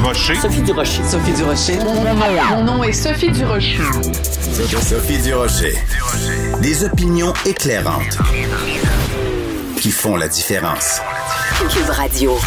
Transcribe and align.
Durocher. 0.00 0.34
Sophie 0.36 0.62
Durocher. 0.62 1.02
Sophie 1.04 1.32
Durocher. 1.34 1.78
Mon 2.50 2.64
nom 2.64 2.82
est 2.82 2.92
Sophie 2.94 3.30
Durocher. 3.30 3.76
Sophie 4.80 5.18
Durocher. 5.18 5.74
Des 6.62 6.84
opinions 6.84 7.34
éclairantes 7.44 8.16
qui 9.76 9.90
font 9.90 10.16
la 10.16 10.28
différence. 10.28 11.02
Cube 11.68 11.90
Radio. 11.90 12.38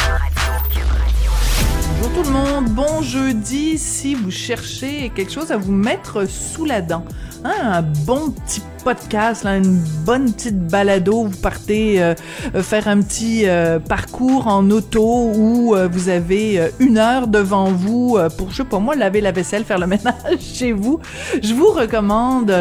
Bonjour 2.01 2.23
tout 2.23 2.23
le 2.23 2.31
monde, 2.31 2.65
bon 2.69 3.03
jeudi 3.03 3.77
si 3.77 4.15
vous 4.15 4.31
cherchez 4.31 5.11
quelque 5.15 5.31
chose 5.31 5.51
à 5.51 5.57
vous 5.57 5.71
mettre 5.71 6.27
sous 6.27 6.65
la 6.65 6.81
dent. 6.81 7.05
Hein, 7.45 7.53
un 7.61 7.81
bon 7.83 8.31
petit 8.31 8.63
podcast, 8.83 9.45
là, 9.45 9.55
une 9.55 9.79
bonne 10.05 10.33
petite 10.33 10.59
balado, 10.67 11.23
vous 11.23 11.37
partez 11.37 12.03
euh, 12.03 12.13
faire 12.61 12.89
un 12.89 13.01
petit 13.01 13.43
euh, 13.45 13.79
parcours 13.79 14.47
en 14.47 14.69
auto 14.71 15.31
où 15.33 15.73
euh, 15.73 15.87
vous 15.89 16.09
avez 16.09 16.71
une 16.79 16.97
heure 16.97 17.27
devant 17.27 17.71
vous 17.71 18.17
pour, 18.37 18.51
je 18.51 18.57
sais 18.57 18.63
pas 18.65 18.79
moi, 18.79 18.95
laver 18.95 19.21
la 19.21 19.31
vaisselle, 19.31 19.63
faire 19.63 19.79
le 19.79 19.87
ménage 19.93 20.39
chez 20.41 20.73
vous. 20.73 20.99
Je 21.41 21.53
vous 21.53 21.67
recommande 21.67 22.53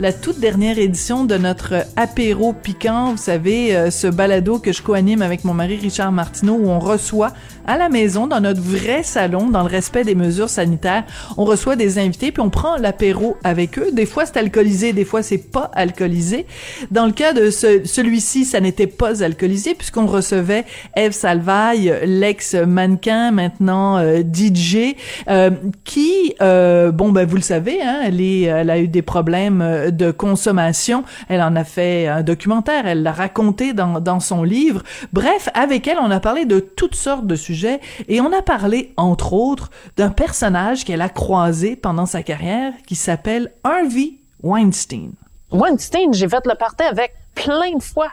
la 0.00 0.12
toute 0.12 0.40
dernière 0.40 0.78
édition 0.78 1.24
de 1.24 1.36
notre 1.36 1.86
apéro 1.96 2.52
piquant, 2.52 3.12
vous 3.12 3.16
savez, 3.16 3.90
ce 3.90 4.08
balado 4.08 4.58
que 4.58 4.72
je 4.72 4.82
co-anime 4.82 5.22
avec 5.22 5.44
mon 5.44 5.54
mari 5.54 5.76
Richard 5.76 6.10
Martineau 6.10 6.54
où 6.54 6.68
on 6.68 6.80
reçoit 6.80 7.32
à 7.66 7.76
la 7.76 7.88
maison, 7.88 8.26
dans 8.26 8.40
notre 8.40 8.62
vrai 8.62 9.02
salon, 9.02 9.50
dans 9.50 9.62
le 9.62 9.68
respect 9.68 10.02
des 10.02 10.14
mesures 10.14 10.48
sanitaires, 10.48 11.04
on 11.36 11.44
reçoit 11.44 11.76
des 11.76 11.98
invités 11.98 12.32
puis 12.32 12.40
on 12.40 12.50
prend 12.50 12.76
l'apéro 12.76 13.36
avec 13.44 13.78
eux. 13.78 13.90
Des 13.92 14.06
fois 14.06 14.26
c'est 14.26 14.38
alcoolisé, 14.38 14.92
des 14.92 15.04
fois 15.04 15.22
c'est 15.22 15.38
pas 15.38 15.67
alcoolisé. 15.74 16.46
Dans 16.90 17.06
le 17.06 17.12
cas 17.12 17.32
de 17.32 17.50
ce, 17.50 17.84
celui-ci, 17.84 18.44
ça 18.44 18.60
n'était 18.60 18.86
pas 18.86 19.22
alcoolisé 19.22 19.74
puisqu'on 19.74 20.06
recevait 20.06 20.64
Eve 20.96 21.12
Salvaille, 21.12 21.94
l'ex-mannequin, 22.04 23.30
maintenant 23.30 23.98
euh, 23.98 24.22
DJ, 24.22 24.96
euh, 25.28 25.50
qui, 25.84 26.34
euh, 26.40 26.92
bon 26.92 27.10
ben 27.10 27.26
vous 27.26 27.36
le 27.36 27.42
savez, 27.42 27.82
hein, 27.82 28.00
elle, 28.04 28.70
a 28.70 28.78
eu 28.78 28.88
des 28.88 29.02
problèmes 29.02 29.90
de 29.90 30.10
consommation. 30.10 31.04
Elle 31.28 31.42
en 31.42 31.56
a 31.56 31.64
fait 31.64 32.06
un 32.06 32.22
documentaire, 32.22 32.86
elle 32.86 33.02
l'a 33.02 33.12
raconté 33.12 33.72
dans 33.72 34.20
son 34.20 34.42
livre. 34.42 34.82
Bref, 35.12 35.48
avec 35.54 35.86
elle, 35.86 35.98
on 36.00 36.10
a 36.10 36.20
parlé 36.20 36.44
de 36.44 36.60
toutes 36.60 36.94
sortes 36.94 37.26
de 37.26 37.36
sujets 37.36 37.80
et 38.08 38.20
on 38.20 38.32
a 38.32 38.42
parlé, 38.42 38.92
entre 38.96 39.32
autres, 39.32 39.70
d'un 39.96 40.10
personnage 40.10 40.84
qu'elle 40.84 41.00
a 41.00 41.08
croisé 41.08 41.76
pendant 41.76 42.06
sa 42.06 42.22
carrière 42.22 42.72
qui 42.86 42.94
s'appelle 42.94 43.52
Harvey 43.64 44.14
Weinstein. 44.42 45.12
Weinstein, 45.52 46.12
j'ai 46.12 46.28
fait 46.28 46.46
le 46.46 46.54
party 46.54 46.84
avec 46.84 47.14
plein 47.34 47.76
de 47.76 47.82
fois. 47.82 48.08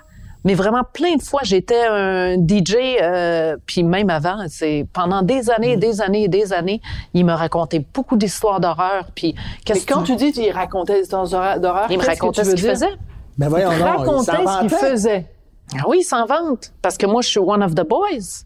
Mais 0.46 0.54
vraiment 0.54 0.84
plein 0.84 1.16
de 1.16 1.24
fois, 1.24 1.42
j'étais 1.44 1.88
un 1.88 2.36
DJ, 2.36 2.76
euh, 3.02 3.58
puis 3.66 3.82
même 3.82 4.12
avant, 4.12 4.46
c'est 4.48 4.86
pendant 4.94 5.24
des 5.24 5.50
années, 5.50 5.76
mm. 5.76 5.80
des 5.80 6.02
années, 6.02 6.28
des 6.28 6.54
années, 6.54 6.82
il 7.16 7.26
me 7.26 7.34
racontait 7.34 7.84
beaucoup 7.92 8.16
d'histoires 8.16 8.60
d'horreur. 8.60 9.08
Puis 9.16 9.34
qu'est-ce 9.66 9.88
quand 9.88 10.04
tu 10.04 10.16
dis 10.16 10.32
qu'il 10.32 10.52
racontait 10.52 10.98
des 10.98 11.02
histoires 11.02 11.28
d'horreur, 11.60 11.88
il 11.90 11.98
me 11.98 12.06
racontait 12.06 12.44
ce 12.44 12.52
qu'il 12.52 12.70
faisait. 12.70 12.96
Ben 13.40 13.50
voyons 13.50 13.72
il 13.72 13.82
racontait 13.82 14.32
ce 14.32 14.60
qu'il 14.60 14.70
faisait. 14.70 15.26
Ah 15.74 15.86
oui, 15.88 15.98
il 16.02 16.04
s'en 16.04 16.28
vante 16.28 16.72
parce 16.84 16.96
que 16.96 17.08
moi, 17.08 17.24
je 17.24 17.30
suis 17.30 17.40
one 17.40 17.64
of 17.64 17.74
the 17.74 17.88
boys. 17.88 18.46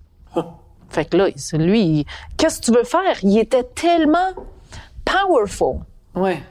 Fait 0.89 1.05
que 1.05 1.17
là, 1.17 1.27
lui, 1.53 2.05
qu'est-ce 2.37 2.61
que 2.61 2.65
tu 2.65 2.71
veux 2.71 2.85
faire? 2.85 3.17
Il 3.23 3.37
était 3.37 3.63
tellement 3.63 4.31
powerful. 5.03 5.81
Ouais. 6.15 6.41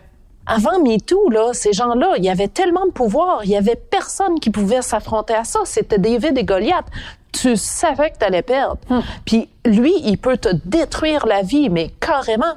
Avant 0.51 0.79
MeToo, 0.83 1.29
là, 1.29 1.53
ces 1.53 1.75
gens-là, 1.75 2.15
il 2.17 2.25
y 2.25 2.31
avait 2.31 2.49
tellement 2.49 2.87
de 2.87 2.91
pouvoir, 2.91 3.45
il 3.45 3.51
y 3.51 3.57
avait 3.57 3.77
personne 3.77 4.41
qui 4.41 4.49
pouvait 4.49 4.81
s'affronter 4.81 5.35
à 5.35 5.45
ça. 5.45 5.61
C'était 5.65 5.99
David 5.99 6.39
et 6.39 6.45
Goliath. 6.45 6.87
Tu 7.33 7.55
savais 7.57 8.11
que 8.11 8.19
tu 8.19 8.25
allais 8.25 8.41
perdre. 8.41 8.79
Hmm. 8.89 9.01
Puis 9.27 9.51
lui, 9.67 9.93
il 10.05 10.17
peut 10.17 10.39
te 10.39 10.49
détruire 10.65 11.27
la 11.27 11.43
vie, 11.43 11.69
mais 11.69 11.91
carrément. 12.01 12.55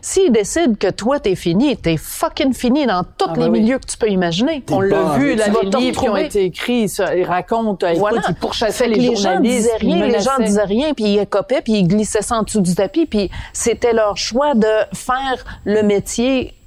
S'il 0.00 0.32
décide 0.32 0.78
que 0.78 0.88
toi, 0.88 1.20
t'es 1.20 1.34
fini, 1.34 1.76
t'es 1.76 1.96
fucking 1.96 2.52
fini 2.54 2.86
dans 2.86 3.04
tous 3.04 3.26
ah, 3.28 3.34
les 3.36 3.44
ben 3.44 3.52
milieux 3.52 3.78
que 3.78 3.86
tu 3.86 3.96
peux 3.96 4.08
imaginer. 4.08 4.64
On 4.70 4.80
l'a 4.80 5.16
vu, 5.18 5.34
là, 5.34 5.46
les 5.48 5.70
livres 5.70 6.00
qui 6.00 6.08
ont 6.08 6.16
été 6.16 6.44
écrits, 6.44 6.88
ça, 6.88 7.14
ils 7.14 7.24
racontent, 7.24 7.86
voilà. 7.96 8.18
écoute, 8.18 8.30
ils 8.30 8.40
pourchassaient 8.40 8.88
les, 8.88 8.96
les 8.96 9.16
gens 9.16 9.38
disaient 9.38 9.76
rien, 9.76 10.06
les 10.06 10.20
gens 10.20 10.38
disaient 10.40 10.64
rien, 10.64 10.94
puis 10.94 11.14
ils 11.14 11.26
copaient, 11.26 11.62
puis 11.62 11.74
ils 11.74 11.86
glissaient 11.86 12.22
ça 12.22 12.38
en 12.38 12.42
dessous 12.42 12.60
du 12.60 12.74
tapis, 12.74 13.06
puis 13.06 13.30
c'était 13.52 13.92
leur 13.92 14.16
choix 14.16 14.54
de 14.54 14.66
faire 14.94 15.44
le 15.64 15.82
métier 15.82 16.48
euh, 16.48 16.57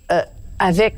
avec 0.61 0.95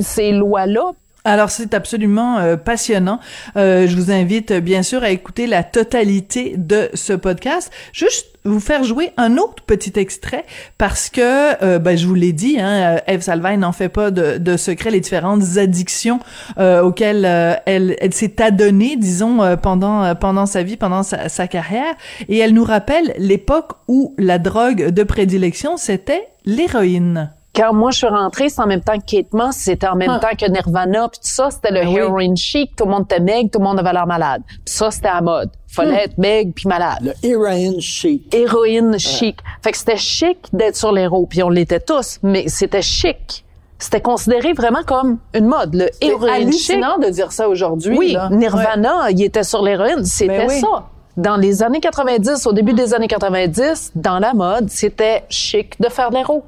ces 0.00 0.32
lois-là, 0.32 0.92
alors 1.26 1.50
c'est 1.50 1.74
absolument 1.74 2.38
euh, 2.38 2.56
passionnant. 2.56 3.18
Euh, 3.56 3.88
je 3.88 3.96
vous 3.96 4.12
invite 4.12 4.52
bien 4.52 4.84
sûr 4.84 5.02
à 5.02 5.10
écouter 5.10 5.48
la 5.48 5.64
totalité 5.64 6.54
de 6.56 6.88
ce 6.94 7.12
podcast. 7.12 7.72
Juste 7.92 8.28
vous 8.44 8.60
faire 8.60 8.84
jouer 8.84 9.10
un 9.16 9.36
autre 9.36 9.64
petit 9.64 9.92
extrait 9.96 10.44
parce 10.78 11.10
que, 11.10 11.64
euh, 11.64 11.80
ben, 11.80 11.98
je 11.98 12.06
vous 12.06 12.14
l'ai 12.14 12.32
dit, 12.32 12.60
hein, 12.60 13.00
Eve 13.08 13.22
Salvain 13.22 13.56
n'en 13.56 13.72
fait 13.72 13.88
pas 13.88 14.12
de, 14.12 14.56
secret 14.56 14.92
les 14.92 15.00
différentes 15.00 15.56
addictions 15.56 16.20
auxquelles 16.56 17.24
elle, 17.66 17.96
elle 18.00 18.14
s'est 18.14 18.40
adonnée, 18.40 18.96
disons, 18.96 19.56
pendant 19.60 20.14
pendant 20.14 20.46
sa 20.46 20.62
vie, 20.62 20.76
pendant 20.76 21.02
sa, 21.02 21.28
sa 21.28 21.48
carrière, 21.48 21.94
et 22.28 22.38
elle 22.38 22.54
nous 22.54 22.64
rappelle 22.64 23.12
l'époque 23.18 23.72
où 23.88 24.14
la 24.16 24.38
drogue 24.38 24.90
de 24.90 25.02
prédilection 25.02 25.76
c'était 25.76 26.28
l'héroïne. 26.44 27.35
Quand 27.56 27.72
moi 27.72 27.90
je 27.90 27.98
suis 27.98 28.06
rentrée, 28.06 28.50
c'est 28.50 28.60
en 28.60 28.66
même 28.66 28.82
temps 28.82 28.98
que 28.98 29.16
Kate 29.16 29.32
Moss, 29.32 29.56
c'était 29.56 29.86
en 29.86 29.96
même 29.96 30.10
ah. 30.10 30.18
temps 30.18 30.36
que 30.38 30.50
Nirvana, 30.50 31.08
puis 31.08 31.20
tout 31.20 31.28
ça, 31.28 31.50
c'était 31.50 31.70
le 31.70 31.80
ah 31.80 31.90
heroin 31.90 32.34
chic, 32.34 32.76
tout 32.76 32.84
le 32.84 32.90
monde 32.90 33.04
était 33.04 33.20
meg, 33.20 33.50
tout 33.50 33.58
le 33.58 33.64
monde 33.64 33.78
avait 33.78 33.94
l'air 33.94 34.06
malade. 34.06 34.42
Puis 34.46 34.74
ça, 34.74 34.90
c'était 34.90 35.08
à 35.08 35.22
mode. 35.22 35.48
Fallait 35.66 35.92
hmm. 35.92 36.04
être 36.04 36.18
meg 36.18 36.52
puis 36.54 36.68
malade. 36.68 36.98
Le 37.02 37.28
héroïne 37.28 37.80
chic. 37.80 38.34
Héroïne 38.34 38.98
chic. 38.98 39.38
Fait 39.62 39.72
que 39.72 39.78
c'était 39.78 39.96
chic 39.96 40.38
d'être 40.52 40.76
sur 40.76 40.92
les 40.92 41.06
roues, 41.06 41.26
puis 41.26 41.42
on 41.42 41.48
l'était 41.48 41.80
tous, 41.80 42.18
mais 42.22 42.48
c'était 42.48 42.82
chic. 42.82 43.44
C'était 43.78 44.02
considéré 44.02 44.52
vraiment 44.52 44.82
comme 44.86 45.18
une 45.32 45.46
mode, 45.46 45.74
le 45.74 45.88
héroïne 46.02 46.34
hallucinant 46.34 46.98
de 46.98 47.08
dire 47.08 47.32
ça 47.32 47.48
aujourd'hui. 47.48 47.96
Oui, 47.96 48.16
Nirvana, 48.30 49.10
il 49.10 49.22
était 49.22 49.44
sur 49.44 49.62
l'héroïne, 49.62 50.04
c'était 50.04 50.46
ben 50.46 50.50
ça. 50.50 50.88
Dans 51.16 51.36
les 51.36 51.62
années 51.62 51.80
90, 51.80 52.46
au 52.46 52.52
début 52.52 52.74
des 52.74 52.92
années 52.92 53.08
90, 53.08 53.92
dans 53.94 54.18
la 54.18 54.34
mode, 54.34 54.68
c'était 54.68 55.24
chic 55.30 55.80
de 55.80 55.88
faire 55.88 56.10
de 56.10 56.16
l'héros. 56.16 56.44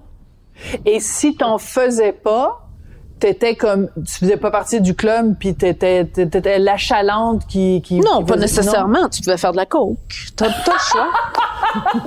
Et 0.84 1.00
si 1.00 1.36
t'en 1.36 1.58
faisais 1.58 2.12
pas, 2.12 2.68
t'étais 3.18 3.56
comme 3.56 3.88
tu 4.06 4.14
faisais 4.14 4.36
pas 4.36 4.50
partie 4.50 4.80
du 4.80 4.94
club 4.94 5.34
puis 5.38 5.54
t'étais 5.54 6.04
t'étais 6.04 6.58
l'achalante 6.58 7.46
qui 7.46 7.82
qui 7.82 8.00
non 8.00 8.24
pas 8.24 8.36
nécessairement. 8.36 9.08
Tu 9.08 9.22
pouvais 9.22 9.36
faire 9.36 9.52
de 9.52 9.56
la 9.56 9.66
coke. 9.66 9.98
T'as 10.36 10.50
pas 10.50 10.72
le 10.72 10.78
choix. 10.90 11.10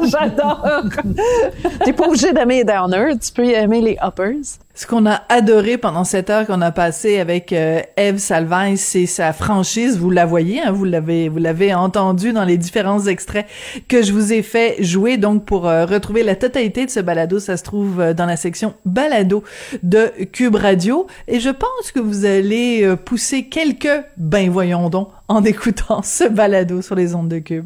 J'adore. 0.07 0.63
T'es 1.85 1.94
pas 1.94 2.07
obligé 2.07 2.34
d'aimer 2.34 2.57
les 2.57 2.63
downers. 2.63 3.17
Tu 3.19 3.31
peux 3.31 3.45
y 3.45 3.51
aimer 3.51 3.81
les 3.81 3.97
uppers 4.03 4.59
ce 4.74 4.88
qu'on 4.88 5.06
a 5.06 5.22
adoré 5.30 5.78
pendant 5.78 6.04
cette 6.04 6.30
heure 6.30 6.48
qu'on 6.48 6.62
a 6.62 6.72
passé 6.72 7.20
avec 7.20 7.52
euh, 7.52 7.82
Eve 7.98 8.18
Salvain, 8.18 8.76
c'est 8.76 9.06
sa 9.06 9.34
franchise. 9.34 9.98
Vous 9.98 10.09
la 10.09 10.26
voyez, 10.26 10.62
hein, 10.62 10.72
vous 10.72 10.86
l'avez, 10.86 11.30
vous 11.30 11.40
l'avez 11.40 11.74
entendu 11.74 12.32
dans 12.32 12.46
les 12.46 12.58
différents 12.58 13.06
extraits 13.06 13.46
que 13.88 14.02
je 14.02 14.14
vous 14.14 14.34
ai 14.34 14.42
fait 14.42 14.81
jouer. 14.81 15.18
Donc, 15.18 15.46
pour 15.46 15.68
euh, 15.68 15.86
retrouver 15.86 16.24
la 16.24 16.36
totalité 16.36 16.86
de 16.86 16.90
ce 16.90 17.00
balado, 17.00 17.40
ça 17.40 17.58
se 17.58 17.64
trouve 17.64 18.00
euh, 18.00 18.14
dans 18.14 18.26
la 18.26 18.38
section 18.38 18.74
balado 18.86 19.44
de 19.84 20.12
Cube 20.31 20.56
Radio. 20.56 21.08
Et 21.28 21.40
je 21.40 21.50
pense 21.50 21.92
que 21.94 22.00
vous 22.00 22.26
allez 22.26 22.96
pousser 23.06 23.46
quelques, 23.46 23.90
ben 24.18 24.50
voyons 24.50 24.90
donc, 24.90 25.10
en 25.28 25.44
écoutant 25.44 26.02
ce 26.02 26.28
balado 26.28 26.81
sur 26.81 26.96
les 26.96 27.14
ondes 27.14 27.30
de 27.30 27.40
Cube. 27.40 27.66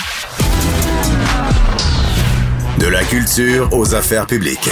De 2.80 2.88
la 2.88 3.04
culture 3.04 3.70
aux 3.72 3.96
affaires 3.96 4.26
publiques. 4.26 4.70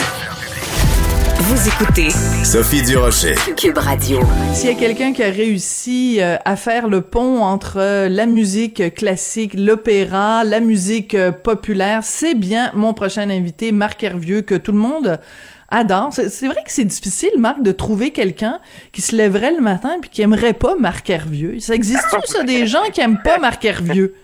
Vous 1.45 1.67
écoutez 1.67 2.09
Sophie 2.45 2.83
Durocher, 2.83 3.35
Cube 3.57 3.77
Radio. 3.77 4.21
S'il 4.53 4.69
y 4.69 4.73
a 4.73 4.79
quelqu'un 4.79 5.11
qui 5.11 5.21
a 5.23 5.29
réussi 5.29 6.21
euh, 6.21 6.37
à 6.45 6.55
faire 6.55 6.87
le 6.87 7.01
pont 7.01 7.41
entre 7.41 7.81
euh, 7.81 8.07
la 8.07 8.25
musique 8.25 8.95
classique, 8.95 9.53
l'opéra, 9.53 10.45
la 10.45 10.61
musique 10.61 11.15
euh, 11.15 11.33
populaire, 11.33 11.99
c'est 12.03 12.33
bien 12.33 12.71
mon 12.75 12.93
prochain 12.93 13.29
invité, 13.29 13.73
Marc 13.73 14.01
Hervieux, 14.03 14.41
que 14.41 14.55
tout 14.55 14.71
le 14.71 14.77
monde 14.77 15.19
adore. 15.67 16.13
C'est 16.13 16.47
vrai 16.47 16.63
que 16.63 16.71
c'est 16.71 16.85
difficile, 16.85 17.33
Marc, 17.37 17.61
de 17.61 17.73
trouver 17.73 18.11
quelqu'un 18.11 18.61
qui 18.93 19.01
se 19.01 19.13
lèverait 19.13 19.51
le 19.51 19.59
matin 19.59 19.97
puis 19.99 20.09
qui 20.09 20.21
aimerait 20.21 20.53
pas 20.53 20.75
Marc 20.77 21.09
Hervieux. 21.09 21.59
Ça 21.59 21.75
existe 21.75 22.09
tout 22.09 22.21
ça, 22.23 22.43
des 22.43 22.67
gens 22.73 22.85
qui 22.93 23.01
aiment 23.01 23.21
pas 23.21 23.37
Marc 23.37 23.65
Hervieux? 23.65 24.15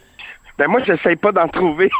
Ben 0.58 0.70
moi, 0.70 0.80
j'essaye 0.86 1.18
pas 1.18 1.34
d'en 1.34 1.50
trouver. 1.50 1.90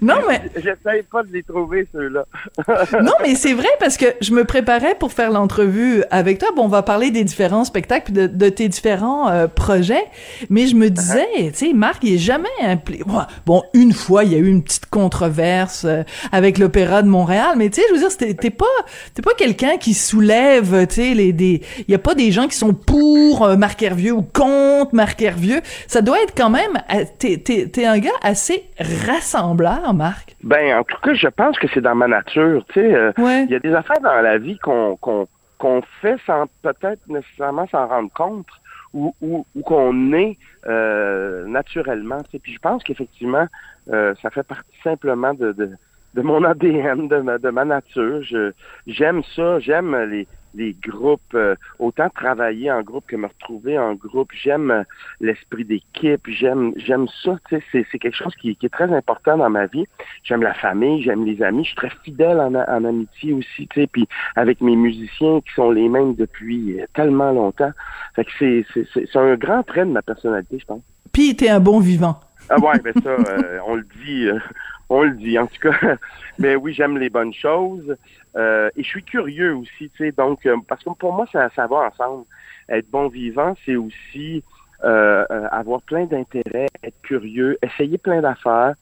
Non, 0.00 0.16
mais 0.28 0.42
J'essaye 0.56 1.02
pas 1.10 1.22
de 1.22 1.32
les 1.32 1.42
trouver, 1.42 1.86
ceux-là. 1.92 2.24
non, 3.02 3.12
mais 3.22 3.34
c'est 3.34 3.54
vrai 3.54 3.68
parce 3.80 3.96
que 3.96 4.06
je 4.20 4.32
me 4.32 4.44
préparais 4.44 4.94
pour 4.94 5.12
faire 5.12 5.30
l'entrevue 5.30 6.02
avec 6.10 6.38
toi. 6.38 6.48
Bon, 6.56 6.64
on 6.64 6.68
va 6.68 6.82
parler 6.82 7.10
des 7.10 7.24
différents 7.24 7.64
spectacles 7.64 8.04
puis 8.04 8.14
de, 8.14 8.26
de 8.26 8.48
tes 8.48 8.68
différents 8.68 9.28
euh, 9.28 9.46
projets, 9.46 10.04
mais 10.50 10.66
je 10.66 10.74
me 10.74 10.90
disais, 10.90 11.26
tu 11.48 11.52
sais, 11.54 11.72
Marc, 11.72 12.02
il 12.02 12.14
est 12.14 12.18
jamais 12.18 12.48
impliqué. 12.62 13.04
Bon, 13.46 13.62
une 13.72 13.92
fois, 13.92 14.24
il 14.24 14.32
y 14.32 14.34
a 14.34 14.38
eu 14.38 14.48
une 14.48 14.62
petite 14.62 14.86
controverse 14.86 15.84
euh, 15.84 16.02
avec 16.32 16.58
l'Opéra 16.58 17.02
de 17.02 17.08
Montréal, 17.08 17.54
mais 17.56 17.70
tu 17.70 17.80
sais, 17.80 17.86
je 17.88 17.94
veux 17.94 18.08
dire, 18.08 18.36
t'es 18.36 18.50
pas, 18.50 18.64
t'es 19.14 19.22
pas 19.22 19.34
quelqu'un 19.36 19.76
qui 19.76 19.94
soulève, 19.94 20.86
tu 20.88 20.94
sais, 20.94 21.14
les 21.14 21.32
des, 21.32 21.62
il 21.86 21.92
y 21.92 21.94
a 21.94 21.98
pas 21.98 22.14
des 22.14 22.32
gens 22.32 22.48
qui 22.48 22.56
sont 22.56 22.74
pour 22.74 23.44
euh, 23.44 23.56
Marc 23.56 23.82
Hervieux 23.82 24.12
ou 24.12 24.22
contre 24.22 24.94
Marc 24.94 25.20
Hervieux. 25.22 25.60
Ça 25.86 26.02
doit 26.02 26.20
être 26.22 26.34
quand 26.36 26.50
même, 26.50 26.82
euh, 26.92 27.04
t'es, 27.18 27.38
t'es, 27.38 27.66
t'es 27.66 27.84
un 27.84 27.98
gars 27.98 28.10
assez 28.22 28.64
Marc? 29.94 30.36
Ben, 30.42 30.78
en 30.78 30.84
tout 30.84 30.96
cas, 31.02 31.12
je 31.14 31.28
pense 31.28 31.58
que 31.58 31.66
c'est 31.74 31.80
dans 31.82 31.94
ma 31.94 32.08
nature. 32.08 32.64
Tu 32.68 32.80
sais, 32.80 32.94
euh, 32.94 33.12
Ouais. 33.18 33.44
il 33.44 33.50
y 33.50 33.54
a 33.54 33.58
des 33.58 33.74
affaires 33.74 34.00
dans 34.00 34.20
la 34.22 34.38
vie 34.38 34.58
qu'on 34.58 34.96
fait 36.00 36.16
sans 36.26 36.46
peut-être 36.62 37.00
nécessairement 37.08 37.66
s'en 37.68 37.86
rendre 37.88 38.10
compte 38.14 38.46
ou, 38.94 39.14
ou, 39.20 39.44
ou 39.54 39.62
qu'on 39.62 40.12
est 40.12 40.38
euh, 40.66 41.46
naturellement. 41.46 42.22
Tu 42.22 42.30
sais. 42.32 42.38
Puis 42.38 42.52
je 42.54 42.58
pense 42.60 42.82
qu'effectivement, 42.84 43.46
euh, 43.92 44.14
ça 44.22 44.30
fait 44.30 44.44
partie 44.46 44.76
simplement 44.82 45.34
de, 45.34 45.52
de, 45.52 45.70
de 46.14 46.22
mon 46.22 46.44
ADN, 46.44 47.08
de 47.08 47.16
ma, 47.18 47.38
de 47.38 47.50
ma 47.50 47.64
nature. 47.64 48.22
J'aime 48.86 49.22
ça, 49.36 49.58
j'aime 49.58 49.94
les, 50.10 50.26
les 50.54 50.74
groupes, 50.86 51.20
euh, 51.34 51.54
autant 51.78 52.08
travailler 52.10 52.70
en 52.70 52.82
groupe 52.82 53.04
que 53.06 53.16
me 53.16 53.26
retrouver 53.26 53.78
en 53.78 53.94
groupe. 53.94 54.30
J'aime 54.32 54.70
euh, 54.70 54.82
l'esprit 55.20 55.64
d'équipe, 55.64 56.22
j'aime 56.28 56.72
j'aime 56.76 57.06
ça. 57.22 57.36
C'est 57.50 57.62
c'est 57.72 57.98
quelque 57.98 58.16
chose 58.16 58.34
qui, 58.36 58.54
qui 58.56 58.66
est 58.66 58.70
très 58.70 58.92
important 58.92 59.36
dans 59.36 59.50
ma 59.50 59.66
vie. 59.66 59.84
J'aime 60.22 60.42
la 60.42 60.54
famille, 60.54 61.02
j'aime 61.02 61.24
les 61.24 61.42
amis. 61.42 61.64
Je 61.64 61.68
suis 61.68 61.76
très 61.76 61.90
fidèle 62.04 62.40
en 62.40 62.84
amitié 62.84 63.32
aussi, 63.32 63.66
tu 63.68 63.80
sais. 63.82 63.86
Puis 63.86 64.06
avec 64.36 64.60
mes 64.60 64.76
musiciens 64.76 65.40
qui 65.40 65.52
sont 65.54 65.70
les 65.70 65.88
mêmes 65.88 66.14
depuis 66.14 66.80
euh, 66.80 66.86
tellement 66.94 67.32
longtemps. 67.32 67.72
Fait 68.14 68.24
que 68.24 68.30
c'est 68.38 68.64
c'est- 68.72 68.86
c'est 68.92 69.06
c'est 69.12 69.18
un 69.18 69.36
grand 69.36 69.62
trait 69.62 69.84
de 69.84 69.90
ma 69.90 70.02
personnalité, 70.02 70.58
je 70.58 70.64
pense. 70.66 70.82
Puis 71.12 71.36
t'es 71.36 71.48
un 71.48 71.60
bon 71.60 71.80
vivant. 71.80 72.18
Ah 72.48 72.60
ouais, 72.60 72.78
ben 72.80 72.94
ça, 73.02 73.08
euh, 73.08 73.58
on 73.66 73.76
le 73.76 73.84
dit, 73.84 74.26
euh, 74.28 74.38
on 74.90 75.02
le 75.02 75.12
dit 75.12 75.38
en 75.38 75.46
tout 75.46 75.58
cas. 75.70 75.72
Mais 76.38 76.56
oui, 76.56 76.74
j'aime 76.74 76.98
les 76.98 77.08
bonnes 77.10 77.32
choses 77.32 77.96
euh, 78.36 78.70
et 78.76 78.82
je 78.82 78.88
suis 78.88 79.04
curieux 79.04 79.54
aussi, 79.56 79.90
tu 79.90 79.96
sais. 79.98 80.12
Donc, 80.12 80.44
euh, 80.46 80.56
parce 80.68 80.82
que 80.84 80.90
pour 80.98 81.14
moi, 81.14 81.26
ça, 81.32 81.48
ça 81.56 81.66
va 81.66 81.76
ensemble. 81.88 82.24
Être 82.68 82.88
bon 82.90 83.08
vivant, 83.08 83.54
c'est 83.64 83.76
aussi 83.76 84.44
euh, 84.84 85.24
euh, 85.30 85.48
avoir 85.50 85.82
plein 85.82 86.04
d'intérêts, 86.06 86.66
être 86.82 87.00
curieux, 87.02 87.58
essayer 87.62 87.98
plein 87.98 88.20
d'affaires, 88.20 88.74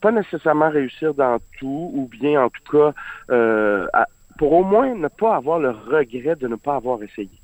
pas 0.00 0.12
nécessairement 0.12 0.70
réussir 0.70 1.14
dans 1.14 1.38
tout, 1.58 1.90
ou 1.94 2.06
bien 2.08 2.44
en 2.44 2.48
tout 2.50 2.62
cas, 2.70 2.92
à- 3.92 4.06
pour 4.38 4.52
au 4.52 4.64
moins 4.64 4.94
ne 4.94 5.08
pas 5.08 5.36
avoir 5.36 5.58
le 5.60 5.70
regret 5.70 6.36
de 6.36 6.48
ne 6.48 6.56
pas 6.56 6.76
avoir 6.76 7.02
essayé. 7.02 7.43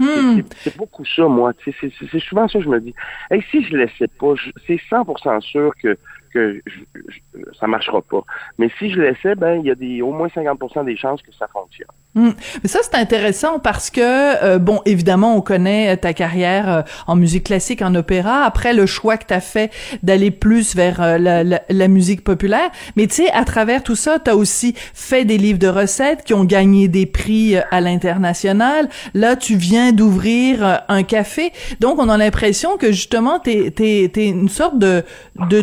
C'est- 0.00 0.22
Hmm. 0.22 0.42
c'est- 0.62 0.76
beaucoup 0.76 1.04
ça, 1.04 1.24
moi. 1.28 1.52
C'est 1.64 1.74
c'est- 1.80 1.92
c'est 2.10 2.20
souvent 2.20 2.48
ça 2.48 2.58
que 2.58 2.64
je 2.64 2.70
me 2.70 2.80
dis. 2.80 2.94
Hey, 3.30 3.42
si 3.50 3.62
je 3.64 3.76
laissais 3.76 4.08
pas, 4.18 4.32
c'est 4.66 4.80
100% 4.88 5.40
sûr 5.40 5.72
que 5.82 5.96
que 6.32 6.60
je- 6.66 6.80
je- 7.08 7.40
ça 7.58 7.66
marchera 7.66 8.00
pas. 8.02 8.22
Mais 8.58 8.70
si 8.78 8.90
je 8.90 9.00
laissais, 9.00 9.34
ben 9.34 9.60
il 9.60 9.66
y 9.66 9.70
a 9.70 9.74
des 9.74 10.02
au 10.02 10.12
moins 10.12 10.28
50% 10.28 10.84
des 10.84 10.96
chances 10.96 11.20
que 11.22 11.32
ça 11.38 11.46
fonctionne. 11.52 11.88
Hmm. 12.14 12.30
Mais 12.62 12.68
ça, 12.68 12.80
c'est 12.82 12.96
intéressant 12.96 13.60
parce 13.60 13.88
que, 13.90 14.00
euh, 14.44 14.58
bon, 14.58 14.80
évidemment, 14.84 15.36
on 15.36 15.40
connaît 15.40 15.96
ta 15.96 16.12
carrière 16.12 16.68
euh, 16.68 16.82
en 17.06 17.14
musique 17.14 17.44
classique, 17.44 17.82
en 17.82 17.94
opéra. 17.94 18.42
Après, 18.42 18.72
le 18.74 18.84
choix 18.86 19.16
que 19.16 19.26
tu 19.26 19.34
as 19.34 19.40
fait 19.40 19.70
d'aller 20.02 20.32
plus 20.32 20.74
vers 20.74 21.00
euh, 21.00 21.18
la, 21.18 21.44
la- 21.44 21.62
la 21.68 21.88
musique 21.88 22.24
populaire. 22.24 22.70
Mais 22.96 23.06
tu 23.06 23.14
sais, 23.26 23.30
à 23.30 23.44
travers 23.44 23.82
tout 23.84 23.94
ça, 23.94 24.18
tu 24.18 24.28
as 24.30 24.36
aussi 24.36 24.74
fait 24.92 25.24
des 25.24 25.38
livres 25.38 25.58
de 25.60 25.68
recettes 25.68 26.24
qui 26.24 26.34
ont 26.34 26.44
gagné 26.44 26.88
des 26.88 27.06
prix 27.06 27.56
euh, 27.56 27.60
à 27.70 27.80
l'international. 27.80 28.88
Là, 29.14 29.36
tu 29.36 29.54
viens 29.56 29.92
d'ouvrir 29.92 30.66
euh, 30.66 30.76
un 30.88 31.02
café. 31.04 31.52
Donc, 31.78 31.98
on 32.00 32.08
a 32.08 32.16
l'impression 32.16 32.76
que, 32.76 32.88
justement, 32.90 33.38
tu 33.38 33.50
es, 33.50 34.10
une 34.28 34.48
sorte 34.48 34.78
de, 34.78 35.04
de 35.48 35.60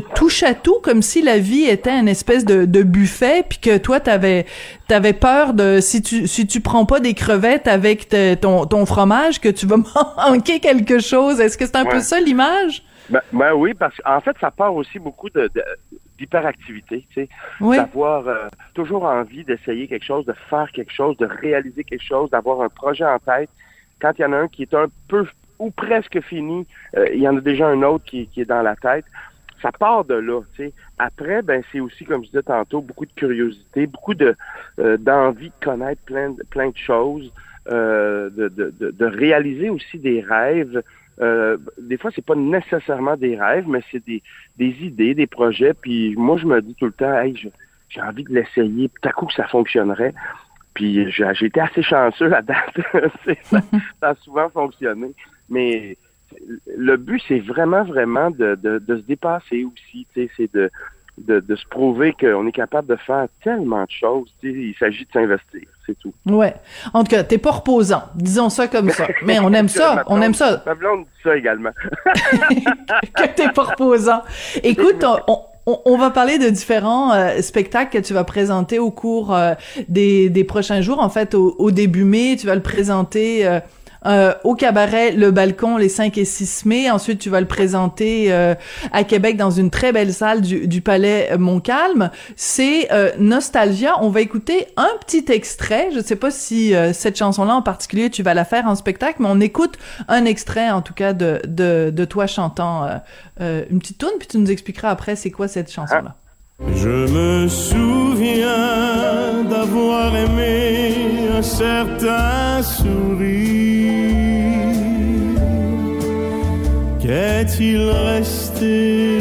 touche-à-tout, 0.61 0.79
comme 0.83 1.01
si 1.01 1.21
la 1.21 1.37
vie 1.39 1.65
était 1.65 1.91
une 1.97 2.07
espèce 2.07 2.45
de, 2.45 2.65
de 2.65 2.83
buffet, 2.83 3.43
puis 3.47 3.59
que 3.59 3.77
toi, 3.77 3.99
t'avais 3.99 4.45
t'avais 4.87 5.13
peur 5.13 5.53
de 5.53 5.79
si 5.79 6.01
tu 6.01 6.27
si 6.27 6.47
tu 6.47 6.61
prends 6.61 6.85
pas 6.85 6.99
des 6.99 7.13
crevettes 7.13 7.67
avec 7.67 8.07
te- 8.09 8.35
ton 8.35 8.65
ton 8.65 8.85
fromage 8.85 9.39
que 9.41 9.49
tu 9.49 9.65
vas 9.65 9.77
manquer 10.29 10.59
quelque 10.59 10.99
chose. 10.99 11.39
Est-ce 11.39 11.57
que 11.57 11.65
c'est 11.65 11.75
un 11.77 11.85
peu 11.85 11.99
ça 11.99 12.19
l'image? 12.19 12.83
Ben, 13.09 13.21
ben 13.31 13.53
oui, 13.53 13.73
parce 13.73 13.95
qu'en 13.97 14.19
fait, 14.19 14.35
ça 14.41 14.51
part 14.51 14.75
aussi 14.75 14.99
beaucoup 14.99 15.29
de, 15.29 15.49
de- 15.55 15.63
d'hyperactivité, 16.19 17.05
tu 17.13 17.21
sais, 17.21 17.29
Oui. 17.61 17.77
d'avoir 17.77 18.27
euh, 18.27 18.47
toujours 18.73 19.03
envie 19.03 19.43
d'essayer 19.45 19.87
quelque 19.87 20.03
chose, 20.03 20.25
de 20.25 20.33
faire 20.49 20.67
quelque 20.73 20.91
chose, 20.91 21.15
de 21.17 21.25
réaliser 21.41 21.83
quelque 21.85 22.03
chose, 22.03 22.29
d'avoir 22.31 22.61
un 22.61 22.69
projet 22.69 23.05
en 23.05 23.19
tête. 23.19 23.49
Quand 24.01 24.11
il 24.17 24.23
y 24.23 24.25
en 24.25 24.33
a 24.33 24.37
un 24.37 24.47
qui 24.47 24.63
est 24.63 24.73
un 24.73 24.87
peu 25.07 25.25
ou 25.59 25.71
presque 25.71 26.19
fini, 26.21 26.67
euh, 26.97 27.07
il 27.13 27.21
y 27.21 27.27
en 27.29 27.37
a 27.37 27.41
déjà 27.41 27.67
un 27.67 27.81
autre 27.83 28.03
qui, 28.05 28.27
qui 28.27 28.41
est 28.41 28.45
dans 28.45 28.61
la 28.61 28.75
tête. 28.75 29.05
Ça 29.61 29.71
part 29.71 30.05
de 30.05 30.13
là, 30.13 30.41
tu 30.55 30.65
sais. 30.65 30.73
Après, 30.99 31.41
ben 31.41 31.63
c'est 31.71 31.79
aussi, 31.79 32.05
comme 32.05 32.23
je 32.23 32.29
disais 32.29 32.43
tantôt, 32.43 32.81
beaucoup 32.81 33.05
de 33.05 33.11
curiosité, 33.13 33.87
beaucoup 33.87 34.13
de 34.13 34.35
euh, 34.79 34.97
d'envie 34.97 35.49
de 35.49 35.65
connaître 35.65 36.01
plein 36.03 36.31
de, 36.31 36.43
plein 36.43 36.69
de 36.69 36.77
choses, 36.77 37.31
euh, 37.69 38.29
de, 38.29 38.47
de, 38.49 38.73
de, 38.79 38.91
de 38.91 39.05
réaliser 39.05 39.69
aussi 39.69 39.97
des 39.97 40.21
rêves. 40.21 40.83
Euh, 41.19 41.57
des 41.79 41.97
fois, 41.97 42.11
c'est 42.15 42.25
pas 42.25 42.35
nécessairement 42.35 43.17
des 43.17 43.35
rêves, 43.35 43.67
mais 43.67 43.81
c'est 43.91 44.05
des, 44.05 44.21
des 44.57 44.75
idées, 44.81 45.15
des 45.15 45.27
projets. 45.27 45.73
Puis 45.73 46.15
moi, 46.15 46.37
je 46.37 46.45
me 46.45 46.61
dis 46.61 46.75
tout 46.75 46.85
le 46.85 46.91
temps, 46.91 47.19
hey, 47.19 47.35
j'ai 47.89 48.01
envie 48.01 48.23
de 48.23 48.33
l'essayer. 48.33 48.89
Tout 48.89 49.09
à 49.09 49.11
coup, 49.11 49.25
que 49.25 49.33
ça 49.33 49.47
fonctionnerait. 49.47 50.13
Puis 50.75 51.11
j'ai 51.11 51.45
été 51.45 51.59
assez 51.59 51.81
chanceux 51.81 52.31
à 52.31 52.43
date. 52.43 52.79
Ça, 53.43 53.59
ça 53.99 54.09
a 54.09 54.15
souvent 54.15 54.47
fonctionné. 54.49 55.11
Mais 55.49 55.97
le 56.75 56.97
but, 56.97 57.21
c'est 57.27 57.39
vraiment, 57.39 57.83
vraiment 57.83 58.31
de, 58.31 58.55
de, 58.55 58.79
de 58.79 58.97
se 58.97 59.01
dépasser 59.03 59.63
aussi. 59.65 60.05
tu 60.13 60.23
sais, 60.25 60.29
C'est 60.37 60.53
de, 60.53 60.69
de, 61.17 61.39
de 61.39 61.55
se 61.55 61.65
prouver 61.67 62.13
qu'on 62.19 62.45
est 62.47 62.51
capable 62.51 62.87
de 62.87 62.95
faire 62.95 63.27
tellement 63.43 63.83
de 63.83 63.91
choses. 63.91 64.29
tu 64.39 64.51
sais, 64.51 64.57
Il 64.59 64.75
s'agit 64.79 65.05
de 65.05 65.11
s'investir, 65.11 65.67
c'est 65.85 65.97
tout. 65.99 66.13
Ouais. 66.27 66.53
En 66.93 67.03
tout 67.03 67.09
cas, 67.09 67.23
t'es 67.23 67.37
pas 67.39 67.51
reposant. 67.51 68.03
Disons 68.15 68.49
ça 68.49 68.67
comme 68.67 68.89
ça. 68.89 69.07
Mais 69.25 69.39
on 69.39 69.51
aime 69.53 69.67
ça. 69.69 70.03
On 70.07 70.21
aime 70.21 70.33
ça. 70.35 70.63
Ma 70.65 70.75
blonde 70.75 71.01
dit 71.05 71.21
ça 71.23 71.35
également. 71.35 71.71
que 72.05 73.35
t'es 73.35 73.49
pas 73.49 73.63
reposant. 73.63 74.21
Écoute, 74.63 75.03
on, 75.27 75.39
on, 75.65 75.79
on 75.85 75.97
va 75.97 76.11
parler 76.11 76.37
de 76.37 76.49
différents 76.49 77.13
euh, 77.13 77.41
spectacles 77.41 77.97
que 77.99 78.03
tu 78.05 78.13
vas 78.13 78.23
présenter 78.23 78.79
au 78.79 78.91
cours 78.91 79.33
euh, 79.35 79.53
des, 79.89 80.29
des 80.29 80.43
prochains 80.43 80.81
jours. 80.81 80.99
En 80.99 81.09
fait, 81.09 81.33
au, 81.35 81.55
au 81.57 81.71
début 81.71 82.03
mai, 82.05 82.37
tu 82.39 82.47
vas 82.47 82.55
le 82.55 82.61
présenter 82.61 83.45
euh, 83.47 83.59
euh, 84.05 84.33
au 84.43 84.55
cabaret 84.55 85.11
Le 85.11 85.31
Balcon 85.31 85.77
les 85.77 85.89
5 85.89 86.17
et 86.17 86.25
6 86.25 86.65
mai. 86.65 86.91
Ensuite, 86.91 87.19
tu 87.19 87.29
vas 87.29 87.41
le 87.41 87.47
présenter 87.47 88.31
euh, 88.31 88.55
à 88.91 89.03
Québec 89.03 89.37
dans 89.37 89.51
une 89.51 89.69
très 89.69 89.91
belle 89.91 90.13
salle 90.13 90.41
du, 90.41 90.67
du 90.67 90.81
Palais 90.81 91.35
Montcalm. 91.37 92.11
C'est 92.35 92.91
euh, 92.91 93.11
Nostalgia. 93.19 93.93
On 94.01 94.09
va 94.09 94.21
écouter 94.21 94.67
un 94.77 94.89
petit 95.05 95.25
extrait. 95.29 95.89
Je 95.93 95.99
sais 95.99 96.15
pas 96.15 96.31
si 96.31 96.75
euh, 96.75 96.93
cette 96.93 97.17
chanson-là 97.17 97.55
en 97.55 97.61
particulier, 97.61 98.09
tu 98.09 98.23
vas 98.23 98.33
la 98.33 98.45
faire 98.45 98.65
en 98.65 98.75
spectacle, 98.75 99.17
mais 99.21 99.27
on 99.29 99.39
écoute 99.39 99.77
un 100.07 100.25
extrait, 100.25 100.69
en 100.69 100.81
tout 100.81 100.93
cas, 100.93 101.13
de, 101.13 101.41
de, 101.47 101.91
de 101.93 102.05
toi 102.05 102.27
chantant 102.27 102.85
euh, 102.85 102.97
euh, 103.41 103.63
une 103.69 103.79
petite 103.79 103.97
tune, 103.97 104.09
puis 104.19 104.27
tu 104.27 104.37
nous 104.37 104.51
expliqueras 104.51 104.89
après 104.89 105.15
c'est 105.15 105.31
quoi 105.31 105.47
cette 105.47 105.71
chanson-là. 105.71 106.15
Je 106.75 106.89
me 106.89 107.47
souviens 107.47 108.96
d'avoir 109.49 110.15
aimé 110.15 110.93
un 111.37 111.41
certain 111.41 112.61
sourire. 112.61 113.77
Qu'est-il 117.01 117.89
resté 117.89 119.19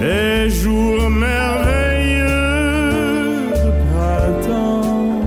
des 0.00 0.48
jours 0.48 1.10
merveilleux 1.10 2.28
de 3.52 3.70
printemps? 3.90 5.22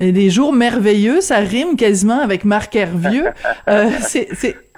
Et 0.00 0.12
des 0.12 0.30
jours 0.30 0.52
merveilleux, 0.52 1.20
ça 1.20 1.38
rime 1.38 1.76
quasiment 1.76 2.20
avec 2.20 2.44
Marc 2.44 2.76
Hervieux. 2.76 3.28
Euh, 3.68 3.90
c'est 4.00 4.28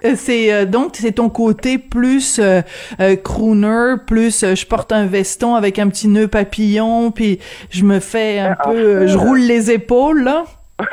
c'est 0.04 0.10
euh, 0.10 0.14
c'est 0.16 0.52
euh, 0.52 0.64
donc 0.66 0.96
c'est 0.96 1.12
ton 1.12 1.30
côté 1.30 1.78
plus 1.78 2.38
euh, 2.38 2.60
euh, 3.00 3.16
crooner, 3.16 3.94
plus 4.06 4.42
euh, 4.42 4.54
je 4.54 4.66
porte 4.66 4.92
un 4.92 5.06
veston 5.06 5.54
avec 5.54 5.78
un 5.78 5.88
petit 5.88 6.08
nœud 6.08 6.28
papillon, 6.28 7.10
puis 7.10 7.40
je 7.70 7.84
me 7.84 8.00
fais 8.00 8.38
un 8.38 8.52
En 8.52 8.70
peu, 8.70 8.76
fait, 8.76 8.84
euh, 8.84 9.06
je 9.06 9.16
roule 9.18 9.40
les 9.40 9.70
épaules 9.70 10.22
là. 10.22 10.44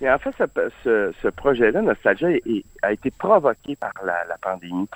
Et 0.00 0.10
en 0.10 0.18
fait, 0.18 0.30
ce, 0.36 0.44
ce, 0.82 1.12
ce 1.22 1.28
projet-là, 1.28 1.80
Nostalgia, 1.80 2.26
a 2.82 2.92
été 2.92 3.12
provoqué 3.12 3.76
par 3.76 3.92
la, 4.04 4.16
la 4.28 4.36
pandémie. 4.42 4.88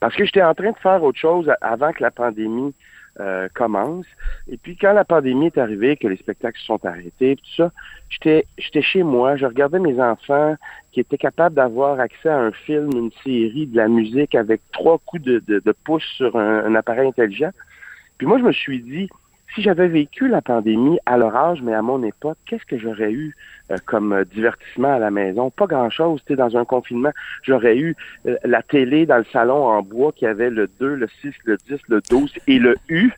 Parce 0.00 0.16
que 0.16 0.24
j'étais 0.24 0.42
en 0.42 0.54
train 0.54 0.70
de 0.70 0.78
faire 0.78 1.02
autre 1.02 1.18
chose 1.18 1.52
avant 1.60 1.92
que 1.92 2.02
la 2.02 2.10
pandémie 2.10 2.74
euh, 3.20 3.48
commence. 3.54 4.06
Et 4.48 4.56
puis 4.56 4.76
quand 4.76 4.92
la 4.92 5.04
pandémie 5.04 5.46
est 5.46 5.58
arrivée, 5.58 5.96
que 5.96 6.08
les 6.08 6.16
spectacles 6.16 6.58
se 6.58 6.66
sont 6.66 6.84
arrêtés, 6.84 7.36
tout 7.36 7.54
ça, 7.56 7.72
j'étais 8.08 8.46
j'étais 8.58 8.82
chez 8.82 9.02
moi, 9.02 9.36
je 9.36 9.46
regardais 9.46 9.78
mes 9.78 10.00
enfants 10.00 10.56
qui 10.92 11.00
étaient 11.00 11.18
capables 11.18 11.54
d'avoir 11.54 12.00
accès 12.00 12.28
à 12.28 12.38
un 12.38 12.52
film, 12.52 12.90
une 12.96 13.10
série, 13.24 13.66
de 13.66 13.76
la 13.76 13.88
musique 13.88 14.34
avec 14.34 14.60
trois 14.72 14.98
coups 14.98 15.22
de, 15.22 15.42
de, 15.46 15.74
pouce 15.84 16.04
sur 16.16 16.36
un 16.36 16.74
appareil 16.74 17.08
intelligent. 17.08 17.50
Puis 18.18 18.26
moi, 18.26 18.38
je 18.38 18.44
me 18.44 18.52
suis 18.52 18.80
dit, 18.80 19.08
si 19.54 19.62
j'avais 19.62 19.88
vécu 19.88 20.28
la 20.28 20.42
pandémie 20.42 20.98
à 21.06 21.16
leur 21.16 21.34
âge, 21.36 21.62
mais 21.62 21.74
à 21.74 21.82
mon 21.82 22.02
époque, 22.02 22.38
qu'est-ce 22.46 22.64
que 22.64 22.78
j'aurais 22.78 23.12
eu 23.12 23.36
euh, 23.70 23.76
comme 23.86 24.12
euh, 24.12 24.24
divertissement 24.24 24.94
à 24.94 24.98
la 24.98 25.10
maison? 25.10 25.50
Pas 25.50 25.66
grand-chose, 25.66 26.20
tu 26.26 26.32
sais, 26.32 26.36
dans 26.36 26.56
un 26.56 26.64
confinement. 26.64 27.10
J'aurais 27.42 27.76
eu 27.76 27.96
euh, 28.26 28.36
la 28.44 28.62
télé 28.62 29.06
dans 29.06 29.18
le 29.18 29.26
salon 29.32 29.66
en 29.66 29.82
bois 29.82 30.12
qui 30.12 30.26
avait 30.26 30.50
le 30.50 30.68
2, 30.80 30.94
le 30.94 31.08
6, 31.20 31.32
le 31.44 31.56
10, 31.68 31.80
le 31.88 32.00
12 32.10 32.34
et 32.46 32.58
le 32.58 32.76
U. 32.88 33.12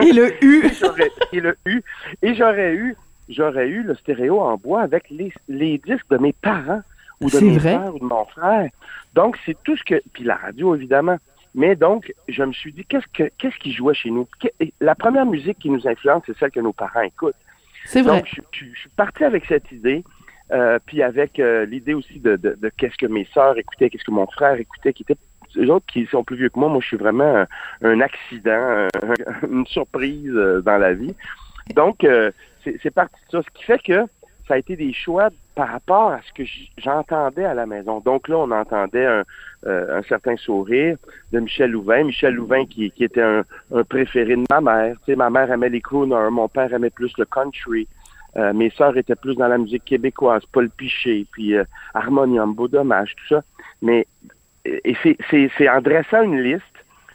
Et 0.00 0.12
le 0.12 0.32
U. 0.42 0.64
Et 1.32 1.40
le 1.40 1.56
U. 1.66 1.82
Et 2.22 2.34
j'aurais 2.34 2.74
eu, 2.74 2.96
j'aurais 3.28 3.68
eu 3.68 3.82
le 3.82 3.94
stéréo 3.94 4.40
en 4.40 4.56
bois 4.56 4.82
avec 4.82 5.10
les, 5.10 5.32
les 5.48 5.78
disques 5.78 6.08
de 6.10 6.18
mes 6.18 6.32
parents 6.32 6.82
ou 7.20 7.30
de 7.30 7.38
mes 7.40 7.58
frères 7.58 7.94
ou 7.94 7.98
de 7.98 8.04
mon 8.04 8.24
frère. 8.26 8.70
Donc, 9.14 9.36
c'est 9.44 9.56
tout 9.64 9.76
ce 9.76 9.82
que... 9.82 10.00
Puis 10.12 10.24
la 10.24 10.36
radio, 10.36 10.74
évidemment. 10.74 11.18
Mais 11.58 11.74
donc, 11.74 12.12
je 12.28 12.42
me 12.44 12.52
suis 12.52 12.72
dit, 12.72 12.84
qu'est-ce 12.88 13.06
que 13.12 13.24
qu'est-ce 13.38 13.58
qui 13.58 13.72
jouait 13.72 13.94
chez 13.94 14.10
nous? 14.10 14.26
La 14.80 14.94
première 14.94 15.26
musique 15.26 15.58
qui 15.58 15.70
nous 15.70 15.86
influence, 15.88 16.22
c'est 16.26 16.36
celle 16.38 16.52
que 16.52 16.60
nos 16.60 16.72
parents 16.72 17.02
écoutent. 17.02 17.34
C'est 17.84 18.02
vrai. 18.02 18.18
Donc, 18.18 18.26
je, 18.32 18.40
je- 18.52 18.72
je 18.74 18.78
suis 18.80 18.88
parti 18.90 19.24
avec 19.24 19.44
cette 19.46 19.70
idée, 19.72 20.04
euh, 20.52 20.78
puis 20.86 21.02
avec 21.02 21.38
euh, 21.40 21.66
l'idée 21.66 21.94
aussi 21.94 22.20
de, 22.20 22.36
de, 22.36 22.50
de 22.62 22.68
qu'est-ce 22.76 22.96
que 22.96 23.06
mes 23.06 23.26
sœurs 23.34 23.58
écoutaient, 23.58 23.90
qu'est-ce 23.90 24.04
que 24.04 24.10
mon 24.20 24.26
frère 24.28 24.54
écoutait, 24.54 24.92
qui 24.92 25.02
étaient 25.02 25.16
eux 25.56 25.70
autres 25.72 25.86
qui 25.86 26.06
sont 26.06 26.22
plus 26.22 26.36
vieux 26.36 26.50
que 26.50 26.58
moi. 26.60 26.68
Moi, 26.68 26.80
je 26.80 26.86
suis 26.88 26.96
vraiment 26.96 27.38
un, 27.42 27.46
un 27.82 28.00
accident, 28.00 28.86
un- 29.02 29.48
une 29.50 29.66
surprise 29.66 30.30
euh, 30.34 30.60
dans 30.62 30.78
la 30.78 30.92
vie. 30.94 31.14
Donc, 31.74 32.04
euh, 32.04 32.30
c'est 32.62 32.76
c'est 32.82 32.94
parti 32.94 33.16
de 33.26 33.30
ça. 33.32 33.42
Ce 33.42 33.50
qui 33.58 33.64
fait 33.64 33.82
que 33.82 34.00
ça 34.46 34.54
a 34.54 34.58
été 34.58 34.76
des 34.76 34.92
choix 34.92 35.28
par 35.58 35.70
rapport 35.70 36.12
à 36.12 36.20
ce 36.22 36.32
que 36.32 36.48
j'entendais 36.76 37.44
à 37.44 37.52
la 37.52 37.66
maison. 37.66 37.98
Donc 37.98 38.28
là, 38.28 38.36
on 38.38 38.50
entendait 38.52 39.04
un, 39.06 39.24
euh, 39.66 39.98
un 39.98 40.02
certain 40.04 40.36
sourire 40.36 40.96
de 41.32 41.40
Michel 41.40 41.72
Louvain. 41.72 42.04
Michel 42.04 42.34
Louvain 42.34 42.64
qui, 42.64 42.92
qui 42.92 43.02
était 43.02 43.22
un, 43.22 43.42
un 43.74 43.82
préféré 43.82 44.36
de 44.36 44.44
ma 44.48 44.60
mère. 44.60 44.94
Tu 45.04 45.06
sais, 45.12 45.16
ma 45.16 45.30
mère 45.30 45.50
aimait 45.50 45.68
les 45.68 45.80
crooners, 45.80 46.30
mon 46.30 46.46
père 46.48 46.72
aimait 46.72 46.90
plus 46.90 47.12
le 47.18 47.24
country. 47.24 47.88
Euh, 48.36 48.52
mes 48.52 48.70
sœurs 48.70 48.96
étaient 48.96 49.16
plus 49.16 49.34
dans 49.34 49.48
la 49.48 49.58
musique 49.58 49.84
québécoise, 49.84 50.44
Paul 50.52 50.70
Piché, 50.70 51.26
puis 51.32 51.56
euh, 51.56 51.64
Harmonium, 51.92 52.54
Beau 52.54 52.68
Dommage, 52.68 53.16
tout 53.16 53.34
ça. 53.34 53.42
Mais 53.82 54.06
et 54.64 54.94
c'est- 55.02 55.68
en 55.68 55.80
dressant 55.80 56.22
une 56.22 56.40
liste 56.40 56.62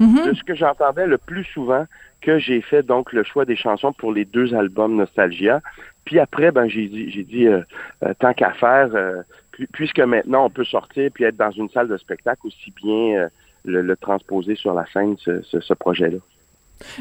Mhm. 0.02 0.26
de 0.28 0.34
ce 0.34 0.44
que 0.44 0.56
j'entendais 0.56 1.08
le 1.08 1.18
plus 1.18 1.46
souvent 1.46 1.86
que 2.20 2.40
j'ai 2.40 2.60
fait 2.62 2.84
donc 2.84 3.14
le 3.14 3.24
choix 3.24 3.46
des 3.46 3.56
chansons 3.56 3.94
pour 3.94 4.12
les 4.12 4.26
deux 4.26 4.54
albums 4.54 4.96
Nostalgia. 4.98 5.62
Puis 6.06 6.20
après, 6.20 6.52
ben 6.52 6.68
j'ai 6.68 6.88
dit, 6.88 7.12
j'ai 7.12 7.24
dit 7.24 7.48
euh, 7.48 7.62
euh, 8.06 8.14
tant 8.20 8.34
qu'à 8.34 8.52
faire, 8.54 8.90
euh, 8.94 9.22
pu- 9.52 9.68
puisque 9.72 10.00
maintenant 10.00 10.46
on 10.46 10.50
peut 10.50 10.66
sortir 10.66 11.10
puis 11.14 11.24
être 11.24 11.38
dans 11.38 11.52
une 11.52 11.70
salle 11.70 11.88
de 11.88 11.98
spectacle, 11.98 12.48
aussi 12.48 12.74
bien 12.84 13.20
euh, 13.22 13.28
le, 13.66 13.82
le 13.82 13.96
transposer 13.96 14.56
sur 14.56 14.74
la 14.74 14.86
scène, 14.92 15.16
ce, 15.20 15.42
ce, 15.44 15.60
ce 15.60 15.74
projet-là. 15.74 16.18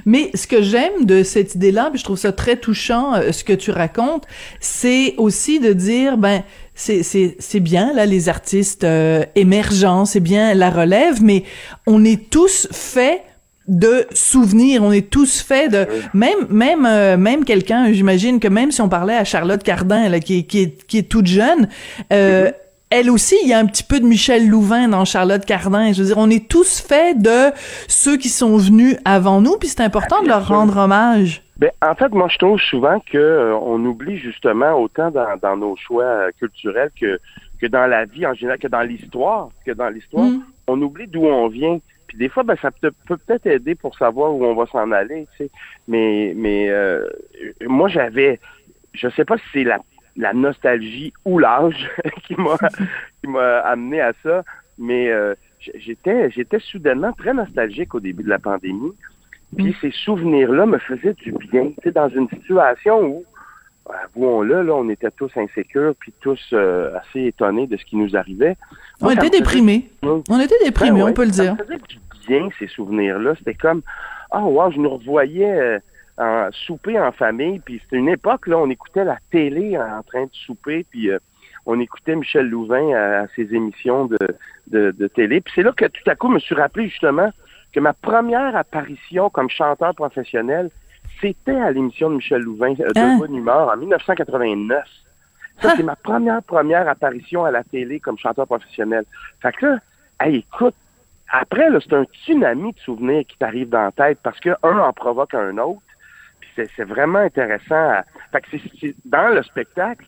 Mais 0.06 0.30
ce 0.34 0.46
que 0.46 0.62
j'aime 0.62 1.06
de 1.06 1.24
cette 1.24 1.56
idée-là, 1.56 1.88
puis 1.90 1.98
je 1.98 2.04
trouve 2.04 2.18
ça 2.18 2.30
très 2.30 2.56
touchant, 2.56 3.14
ce 3.32 3.42
que 3.42 3.54
tu 3.54 3.72
racontes, 3.72 4.26
c'est 4.60 5.14
aussi 5.16 5.58
de 5.58 5.72
dire, 5.72 6.18
ben, 6.18 6.44
c'est 6.74 7.02
c'est 7.02 7.34
c'est 7.40 7.58
bien 7.58 7.92
là 7.92 8.06
les 8.06 8.28
artistes 8.28 8.84
euh, 8.84 9.24
émergents, 9.34 10.04
c'est 10.04 10.20
bien 10.20 10.54
la 10.54 10.70
relève, 10.70 11.20
mais 11.22 11.42
on 11.86 12.04
est 12.04 12.30
tous 12.30 12.68
faits 12.70 13.22
de 13.68 14.06
souvenirs, 14.12 14.82
on 14.82 14.92
est 14.92 15.08
tous 15.10 15.40
faits 15.40 15.70
de 15.70 15.86
même 16.14 16.46
même 16.50 16.84
euh, 16.86 17.16
même 17.16 17.44
quelqu'un, 17.44 17.92
j'imagine 17.92 18.40
que 18.40 18.48
même 18.48 18.70
si 18.72 18.80
on 18.80 18.88
parlait 18.88 19.16
à 19.16 19.24
Charlotte 19.24 19.62
Cardin 19.62 20.08
là, 20.08 20.18
qui 20.20 20.38
est 20.38 20.42
qui 20.42 20.60
est 20.62 20.86
qui 20.86 20.98
est 20.98 21.08
toute 21.08 21.26
jeune, 21.26 21.68
euh, 22.12 22.50
elle 22.90 23.08
aussi, 23.10 23.36
il 23.42 23.48
y 23.48 23.54
a 23.54 23.58
un 23.58 23.64
petit 23.64 23.84
peu 23.84 24.00
de 24.00 24.04
Michel 24.04 24.48
Louvain 24.48 24.86
dans 24.88 25.06
Charlotte 25.06 25.46
Cardin. 25.46 25.92
Je 25.94 26.02
veux 26.02 26.08
dire, 26.08 26.18
on 26.18 26.28
est 26.28 26.46
tous 26.46 26.80
faits 26.80 27.22
de 27.22 27.50
ceux 27.88 28.18
qui 28.18 28.28
sont 28.28 28.58
venus 28.58 28.98
avant 29.06 29.40
nous, 29.40 29.56
puis 29.56 29.68
c'est 29.68 29.80
important 29.80 30.18
de 30.20 30.26
Bien 30.26 30.34
leur 30.36 30.46
sûr. 30.46 30.56
rendre 30.56 30.76
hommage. 30.76 31.42
Ben, 31.56 31.70
en 31.80 31.94
fait, 31.94 32.10
moi, 32.12 32.28
je 32.30 32.36
trouve 32.36 32.60
souvent 32.60 32.98
que 33.10 33.16
euh, 33.16 33.54
on 33.56 33.82
oublie 33.86 34.18
justement 34.18 34.72
autant 34.74 35.10
dans, 35.10 35.24
dans 35.40 35.56
nos 35.56 35.74
choix 35.76 36.30
culturels 36.38 36.90
que, 37.00 37.18
que 37.62 37.66
dans 37.66 37.86
la 37.86 38.04
vie 38.04 38.26
en 38.26 38.34
général, 38.34 38.58
que 38.58 38.68
dans 38.68 38.82
l'histoire, 38.82 39.48
que 39.64 39.72
dans 39.72 39.88
l'histoire, 39.88 40.26
Mm. 40.26 40.42
on 40.66 40.82
oublie 40.82 41.06
d'où 41.06 41.24
on 41.24 41.48
vient. 41.48 41.78
Puis 42.12 42.18
des 42.18 42.28
fois, 42.28 42.42
ben, 42.42 42.56
ça 42.60 42.70
peut, 42.70 42.92
peut 43.08 43.16
peut-être 43.16 43.46
aider 43.46 43.74
pour 43.74 43.96
savoir 43.96 44.34
où 44.34 44.44
on 44.44 44.54
va 44.54 44.66
s'en 44.66 44.92
aller, 44.92 45.26
tu 45.38 45.44
sais. 45.44 45.50
Mais, 45.88 46.34
mais 46.36 46.68
euh, 46.68 47.08
moi, 47.66 47.88
j'avais, 47.88 48.38
je 48.92 49.08
sais 49.08 49.24
pas 49.24 49.38
si 49.38 49.44
c'est 49.54 49.64
la, 49.64 49.78
la 50.18 50.34
nostalgie 50.34 51.14
ou 51.24 51.38
l'âge 51.38 51.90
qui 52.24 52.34
m'a 52.34 52.58
qui 53.22 53.28
m'a 53.28 53.60
amené 53.60 54.02
à 54.02 54.12
ça, 54.22 54.44
mais 54.76 55.10
euh, 55.10 55.34
j'étais 55.58 56.30
j'étais 56.30 56.58
soudainement 56.58 57.14
très 57.14 57.32
nostalgique 57.32 57.94
au 57.94 58.00
début 58.00 58.24
de 58.24 58.28
la 58.28 58.38
pandémie. 58.38 58.92
Puis 59.56 59.74
ces 59.80 59.90
souvenirs-là 59.90 60.66
me 60.66 60.76
faisaient 60.76 61.14
du 61.14 61.32
bien, 61.32 61.68
tu 61.68 61.74
sais, 61.84 61.92
dans 61.92 62.10
une 62.10 62.28
situation 62.28 63.06
où, 63.06 63.24
avouons-le, 63.88 64.62
là, 64.62 64.74
on 64.74 64.88
était 64.88 65.10
tous 65.10 65.30
insécures, 65.36 65.94
puis 65.98 66.12
tous 66.20 66.40
euh, 66.52 66.96
assez 66.98 67.26
étonnés 67.26 67.66
de 67.66 67.76
ce 67.76 67.84
qui 67.84 67.96
nous 67.96 68.16
arrivait. 68.16 68.56
On 69.00 69.06
Moi, 69.06 69.14
ça 69.14 69.18
était 69.20 69.28
faisait 69.28 69.38
déprimés. 69.40 69.90
On 70.02 70.40
était 70.40 70.58
déprimés, 70.64 70.90
Ben 71.00 71.04
ouais, 71.04 71.10
on 71.10 71.14
peut 71.14 71.24
le 71.24 71.32
ça 71.32 71.42
dire. 71.42 71.52
me 71.54 71.58
faisait 71.64 71.78
du 71.78 71.98
bien, 72.26 72.48
ces 72.58 72.68
souvenirs-là. 72.68 73.34
C'était 73.38 73.54
comme, 73.54 73.82
oh 74.32 74.38
wow, 74.38 74.70
je 74.70 74.78
nous 74.78 74.90
revoyais 74.90 75.50
euh, 75.60 75.78
en 76.18 76.48
souper 76.52 76.98
en 77.00 77.12
famille, 77.12 77.58
puis 77.60 77.80
c'était 77.82 77.96
une 77.96 78.08
époque, 78.08 78.46
là, 78.46 78.58
on 78.58 78.70
écoutait 78.70 79.04
la 79.04 79.18
télé 79.30 79.76
en 79.78 80.02
train 80.02 80.24
de 80.24 80.30
souper, 80.32 80.84
puis 80.90 81.10
euh, 81.10 81.18
on 81.66 81.80
écoutait 81.80 82.16
Michel 82.16 82.48
Louvain 82.48 82.92
à, 82.94 83.20
à 83.22 83.26
ses 83.34 83.54
émissions 83.54 84.06
de, 84.06 84.18
de, 84.68 84.90
de 84.90 85.06
télé. 85.08 85.40
Puis 85.40 85.52
c'est 85.56 85.62
là 85.62 85.72
que 85.72 85.86
tout 85.86 86.08
à 86.10 86.14
coup, 86.14 86.28
je 86.28 86.34
me 86.34 86.38
suis 86.38 86.54
rappelé 86.54 86.88
justement 86.88 87.30
que 87.72 87.80
ma 87.80 87.92
première 87.94 88.54
apparition 88.54 89.30
comme 89.30 89.48
chanteur 89.48 89.94
professionnel, 89.94 90.70
c'était 91.20 91.56
à 91.56 91.70
l'émission 91.72 92.10
de 92.10 92.16
Michel 92.16 92.42
Louvain, 92.42 92.72
euh, 92.80 92.92
de 92.92 92.98
Hein? 92.98 93.18
Bonne 93.18 93.34
Humeur, 93.36 93.68
en 93.68 93.76
1989. 93.76 94.84
Ça, 95.60 95.74
c'est 95.76 95.82
ma 95.82 95.96
première, 95.96 96.42
première 96.42 96.88
apparition 96.88 97.44
à 97.44 97.50
la 97.50 97.62
télé 97.62 98.00
comme 98.00 98.18
chanteur 98.18 98.46
professionnel. 98.46 99.04
Fait 99.40 99.52
que 99.52 99.66
là, 99.66 99.78
hey, 100.20 100.36
écoute, 100.38 100.74
après, 101.30 101.70
là, 101.70 101.78
c'est 101.80 101.92
un 101.94 102.04
tsunami 102.04 102.72
de 102.72 102.78
souvenirs 102.80 103.24
qui 103.28 103.36
t'arrive 103.38 103.68
dans 103.68 103.82
la 103.82 103.92
tête 103.92 104.18
parce 104.22 104.40
que 104.40 104.50
un 104.62 104.78
en 104.78 104.92
provoque 104.92 105.34
un 105.34 105.56
autre. 105.58 105.80
Puis 106.40 106.50
c'est, 106.56 106.68
c'est 106.76 106.84
vraiment 106.84 107.20
intéressant. 107.20 107.74
à- 107.76 108.04
Fait 108.32 108.40
que 108.40 108.58
c'est, 108.80 108.94
dans 109.04 109.28
le 109.34 109.42
spectacle, 109.42 110.04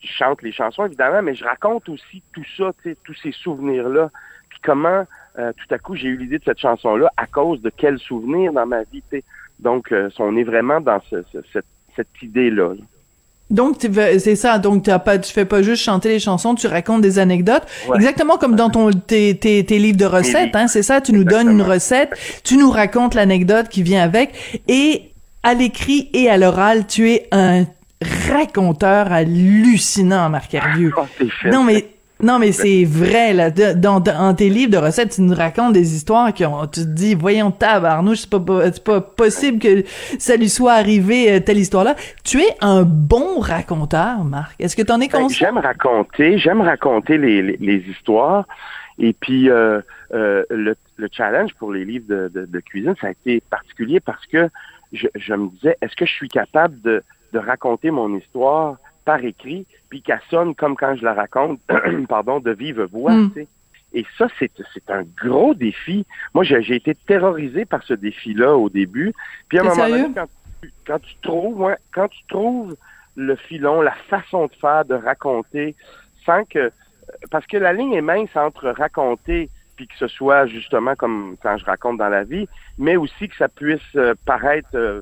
je 0.00 0.08
chante 0.12 0.42
les 0.42 0.52
chansons, 0.52 0.86
évidemment, 0.86 1.22
mais 1.22 1.34
je 1.34 1.44
raconte 1.44 1.88
aussi 1.88 2.22
tout 2.32 2.44
ça, 2.56 2.70
tous 3.04 3.14
ces 3.14 3.32
souvenirs-là. 3.32 4.10
Puis 4.50 4.58
comment, 4.62 5.04
euh, 5.38 5.52
tout 5.52 5.74
à 5.74 5.78
coup, 5.78 5.94
j'ai 5.96 6.08
eu 6.08 6.16
l'idée 6.16 6.38
de 6.38 6.44
cette 6.44 6.60
chanson-là 6.60 7.10
à 7.16 7.26
cause 7.26 7.60
de 7.62 7.70
quels 7.70 7.98
souvenirs 7.98 8.52
dans 8.52 8.66
ma 8.66 8.82
vie, 8.84 9.02
tu 9.10 9.18
sais. 9.18 9.24
Donc, 9.60 9.90
euh, 9.92 10.08
on 10.18 10.36
est 10.36 10.44
vraiment 10.44 10.80
dans 10.80 11.00
ce- 11.10 11.22
ce- 11.32 11.38
cette, 11.52 11.64
cette 11.96 12.08
idée-là. 12.22 12.70
là. 12.74 12.82
Donc 13.50 13.76
c'est 13.80 14.36
ça. 14.36 14.58
Donc 14.58 14.82
t'as 14.82 14.98
pas, 14.98 15.16
tu 15.18 15.32
fais 15.32 15.46
pas 15.46 15.62
juste 15.62 15.82
chanter 15.82 16.10
les 16.10 16.18
chansons, 16.18 16.54
tu 16.54 16.66
racontes 16.66 17.00
des 17.00 17.18
anecdotes, 17.18 17.62
Ouais. 17.88 17.96
exactement 17.96 18.36
comme 18.36 18.56
dans 18.56 18.68
ton 18.68 18.90
tes, 18.90 19.38
tes, 19.38 19.64
tes 19.64 19.78
livres 19.78 19.96
de 19.96 20.04
recettes. 20.04 20.54
Hein, 20.54 20.68
c'est 20.68 20.82
ça. 20.82 21.00
Tu 21.00 21.12
nous 21.14 21.24
donnes 21.24 21.50
une 21.50 21.62
recette, 21.62 22.10
tu 22.44 22.58
nous 22.58 22.70
racontes 22.70 23.14
l'anecdote 23.14 23.70
qui 23.70 23.82
vient 23.82 24.02
avec, 24.02 24.60
et 24.68 25.12
à 25.42 25.54
l'écrit 25.54 26.10
et 26.12 26.28
à 26.28 26.36
l'oral, 26.36 26.86
tu 26.86 27.10
es 27.10 27.26
un 27.32 27.64
raconteur 28.28 29.10
hallucinant, 29.12 30.28
Marc 30.28 30.52
Hervieux. 30.54 30.92
Oh. 30.96 31.04
Non 31.46 31.64
mais 31.64 31.86
non 32.22 32.38
mais 32.38 32.52
c'est 32.52 32.84
vrai 32.84 33.32
là. 33.32 33.50
De- 33.50 33.74
dans, 33.74 34.00
dans 34.00 34.34
tes 34.34 34.48
livres 34.48 34.72
de 34.72 34.76
recettes 34.78 35.10
tu 35.10 35.22
nous 35.22 35.34
racontes 35.34 35.72
des 35.72 35.94
histoires 35.94 36.32
qui 36.32 36.44
ont 36.44 36.66
tu 36.66 36.80
te 36.80 36.86
dis 36.86 37.14
voyons 37.14 37.50
tabarnouche 37.50 38.18
c'est 38.20 38.30
pas 38.30 38.40
c'est 38.72 38.82
pas 38.84 39.00
possible 39.00 39.58
que 39.60 39.84
ça 40.18 40.36
lui 40.36 40.48
soit 40.48 40.72
arrivé 40.74 41.32
euh, 41.32 41.40
telle 41.40 41.58
histoire 41.58 41.84
là 41.84 41.94
tu 42.24 42.40
es 42.40 42.56
un 42.60 42.82
bon 42.82 43.38
raconteur 43.40 44.24
Marc. 44.24 44.54
Est-ce 44.60 44.74
que 44.76 44.82
t'en 44.82 45.00
es 45.00 45.08
Ben, 45.08 45.20
conscient? 45.20 45.46
j'aime 45.46 45.58
raconter, 45.58 46.38
j'aime 46.38 46.60
raconter 46.60 47.18
les, 47.18 47.42
les, 47.42 47.56
les 47.60 47.78
histoires. 47.88 48.46
Et 48.98 49.12
puis 49.12 49.48
euh, 49.48 49.80
euh, 50.12 50.42
le, 50.50 50.74
le 50.96 51.08
challenge 51.12 51.54
pour 51.54 51.72
les 51.72 51.84
livres 51.84 52.06
de, 52.08 52.28
de, 52.34 52.46
de 52.46 52.60
cuisine, 52.60 52.94
ça 53.00 53.06
a 53.06 53.10
été 53.10 53.40
particulier 53.48 54.00
parce 54.00 54.26
que 54.26 54.48
je, 54.92 55.06
je 55.14 55.34
me 55.34 55.48
disais, 55.50 55.76
est-ce 55.82 55.94
que 55.94 56.04
je 56.04 56.10
suis 56.12 56.28
capable 56.28 56.80
de, 56.80 57.04
de 57.32 57.38
raconter 57.38 57.90
mon 57.92 58.16
histoire 58.16 58.76
par 59.08 59.24
écrit, 59.24 59.64
puis 59.88 60.02
qu'elle 60.02 60.20
sonne 60.28 60.54
comme 60.54 60.76
quand 60.76 60.94
je 60.94 61.02
la 61.02 61.14
raconte, 61.14 61.60
pardon, 62.10 62.40
de 62.40 62.50
vive 62.50 62.82
voix. 62.82 63.14
Mm. 63.14 63.32
tu 63.32 63.40
sais. 63.40 63.48
Et 63.94 64.04
ça, 64.18 64.26
c'est 64.38 64.50
c'est 64.74 64.90
un 64.90 65.02
gros 65.16 65.54
défi. 65.54 66.04
Moi, 66.34 66.44
j'ai 66.44 66.60
j'ai 66.60 66.76
été 66.76 66.94
terrorisé 66.94 67.64
par 67.64 67.82
ce 67.84 67.94
défi-là 67.94 68.54
au 68.54 68.68
début. 68.68 69.14
Puis 69.48 69.56
à 69.56 69.62
un 69.62 69.64
moment 69.64 69.76
sérieux? 69.76 70.02
donné, 70.02 70.14
quand 70.14 70.28
tu, 70.60 70.72
quand 70.86 70.98
tu 70.98 71.14
trouves, 71.22 71.58
ouais, 71.58 71.78
quand 71.90 72.08
tu 72.08 72.20
trouves 72.28 72.76
le 73.16 73.34
filon, 73.36 73.80
la 73.80 73.94
façon 74.10 74.44
de 74.44 74.52
faire, 74.60 74.84
de 74.84 74.94
raconter, 74.94 75.74
sans 76.26 76.44
que 76.44 76.70
parce 77.30 77.46
que 77.46 77.56
la 77.56 77.72
ligne 77.72 77.94
est 77.94 78.02
mince 78.02 78.36
entre 78.36 78.68
raconter 78.68 79.48
puis 79.76 79.86
que 79.86 79.96
ce 79.96 80.08
soit 80.08 80.46
justement 80.48 80.94
comme 80.96 81.36
quand 81.42 81.56
je 81.56 81.64
raconte 81.64 81.96
dans 81.96 82.10
la 82.10 82.24
vie, 82.24 82.46
mais 82.76 82.96
aussi 82.96 83.26
que 83.26 83.36
ça 83.36 83.48
puisse 83.48 83.94
euh, 83.96 84.12
paraître 84.26 84.68
euh, 84.74 85.00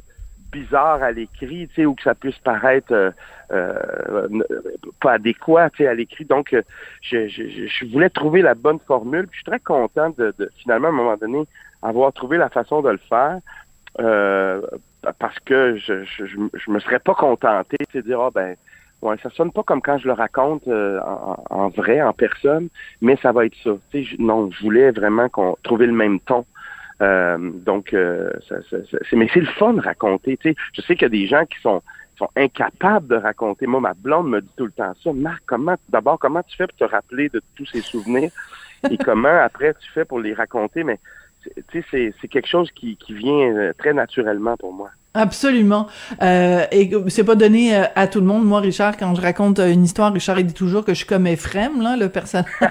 bizarre 0.50 1.02
à 1.02 1.12
l'écrit, 1.12 1.68
tu 1.68 1.74
sais, 1.74 1.86
ou 1.86 1.94
que 1.94 2.02
ça 2.02 2.14
puisse 2.14 2.38
paraître 2.38 2.92
euh, 2.92 3.10
euh, 3.52 4.28
pas 5.00 5.12
adéquat, 5.12 5.70
tu 5.70 5.78
sais, 5.78 5.88
à 5.88 5.94
l'écrit. 5.94 6.24
Donc, 6.24 6.52
euh, 6.52 6.62
je, 7.00 7.28
je, 7.28 7.84
voulais 7.86 8.10
trouver 8.10 8.42
la 8.42 8.54
bonne 8.54 8.78
formule. 8.86 9.26
Puis 9.26 9.38
je 9.38 9.42
suis 9.42 9.44
très 9.44 9.60
content 9.60 10.10
de, 10.16 10.34
finalement 10.58 10.88
à 10.88 10.90
un 10.90 10.94
moment 10.94 11.16
donné 11.16 11.44
avoir 11.82 12.12
trouvé 12.12 12.38
la 12.38 12.48
façon 12.48 12.82
de 12.82 12.90
le 12.90 13.00
faire. 13.08 13.38
Parce 15.18 15.38
que 15.40 15.76
je, 15.76 16.04
je, 16.04 16.70
me 16.70 16.78
serais 16.80 16.98
pas 16.98 17.14
contenté 17.14 17.76
de 17.94 18.00
dire 18.00 18.20
ah 18.20 18.30
ben 18.34 18.56
ouais 19.02 19.16
ça 19.22 19.30
sonne 19.30 19.52
pas 19.52 19.62
comme 19.62 19.80
quand 19.80 19.98
je 19.98 20.06
le 20.06 20.14
raconte 20.14 20.66
en, 20.66 21.36
en, 21.48 21.68
vrai 21.68 22.02
en 22.02 22.12
personne 22.12 22.68
mais 23.00 23.16
ça 23.22 23.30
va 23.30 23.46
être 23.46 23.54
ça 23.62 23.70
tu 23.92 24.04
sais, 24.04 24.16
non 24.18 24.50
je 24.50 24.62
voulais 24.62 24.90
vraiment 24.90 25.28
qu'on 25.28 25.56
trouver 25.62 25.86
le 25.86 25.92
même 25.92 26.18
ton 26.20 26.44
donc 27.00 27.92
euh, 27.92 28.30
ça, 28.48 28.56
ça, 28.70 28.76
mais 29.12 29.28
c'est 29.32 29.40
le 29.40 29.46
fun 29.46 29.74
de 29.74 29.80
raconter 29.80 30.36
tu 30.38 30.50
sais. 30.50 30.56
Je 30.72 30.80
sais 30.80 30.94
qu'il 30.94 31.02
y 31.02 31.06
a 31.06 31.08
des 31.10 31.26
gens 31.26 31.44
qui 31.44 31.60
sont 31.60 31.82
sont 32.18 32.30
incapables 32.36 33.08
de 33.08 33.16
raconter. 33.16 33.66
Moi 33.66 33.80
ma 33.80 33.92
blonde 33.92 34.30
me 34.30 34.40
dit 34.40 34.52
tout 34.56 34.64
le 34.64 34.72
temps 34.72 34.94
ça. 35.02 35.12
Marc 35.12 35.42
comment 35.46 35.76
d'abord 35.90 36.18
comment 36.18 36.42
tu 36.42 36.56
fais 36.56 36.66
pour 36.66 36.78
te 36.78 36.84
rappeler 36.84 37.28
de 37.28 37.42
tous 37.54 37.66
ces 37.66 37.82
souvenirs? 37.82 38.30
Et 38.90 38.96
comment 39.04 39.28
après 39.28 39.74
tu 39.74 39.90
fais 39.92 40.04
pour 40.04 40.20
les 40.20 40.32
raconter? 40.32 40.84
Mais 40.84 40.98
tu 41.70 41.84
sais, 41.90 42.14
c'est 42.20 42.28
quelque 42.28 42.48
chose 42.48 42.70
qui, 42.72 42.96
qui 42.96 43.14
vient 43.14 43.54
euh, 43.54 43.72
très 43.76 43.92
naturellement 43.92 44.56
pour 44.56 44.72
moi. 44.72 44.90
Absolument. 45.16 45.86
Euh, 46.22 46.64
et 46.70 46.90
c'est 47.08 47.24
pas 47.24 47.34
donné 47.34 47.74
euh, 47.74 47.84
à 47.94 48.06
tout 48.06 48.20
le 48.20 48.26
monde. 48.26 48.44
Moi, 48.44 48.60
Richard, 48.60 48.96
quand 48.96 49.14
je 49.14 49.20
raconte 49.20 49.58
une 49.58 49.84
histoire, 49.84 50.12
Richard 50.12 50.38
il 50.38 50.46
dit 50.46 50.54
toujours 50.54 50.84
que 50.84 50.92
je 50.92 50.98
suis 50.98 51.06
comme 51.06 51.26
Ephraim, 51.26 51.82
là, 51.82 51.96
le 51.96 52.08
personnage. 52.08 52.46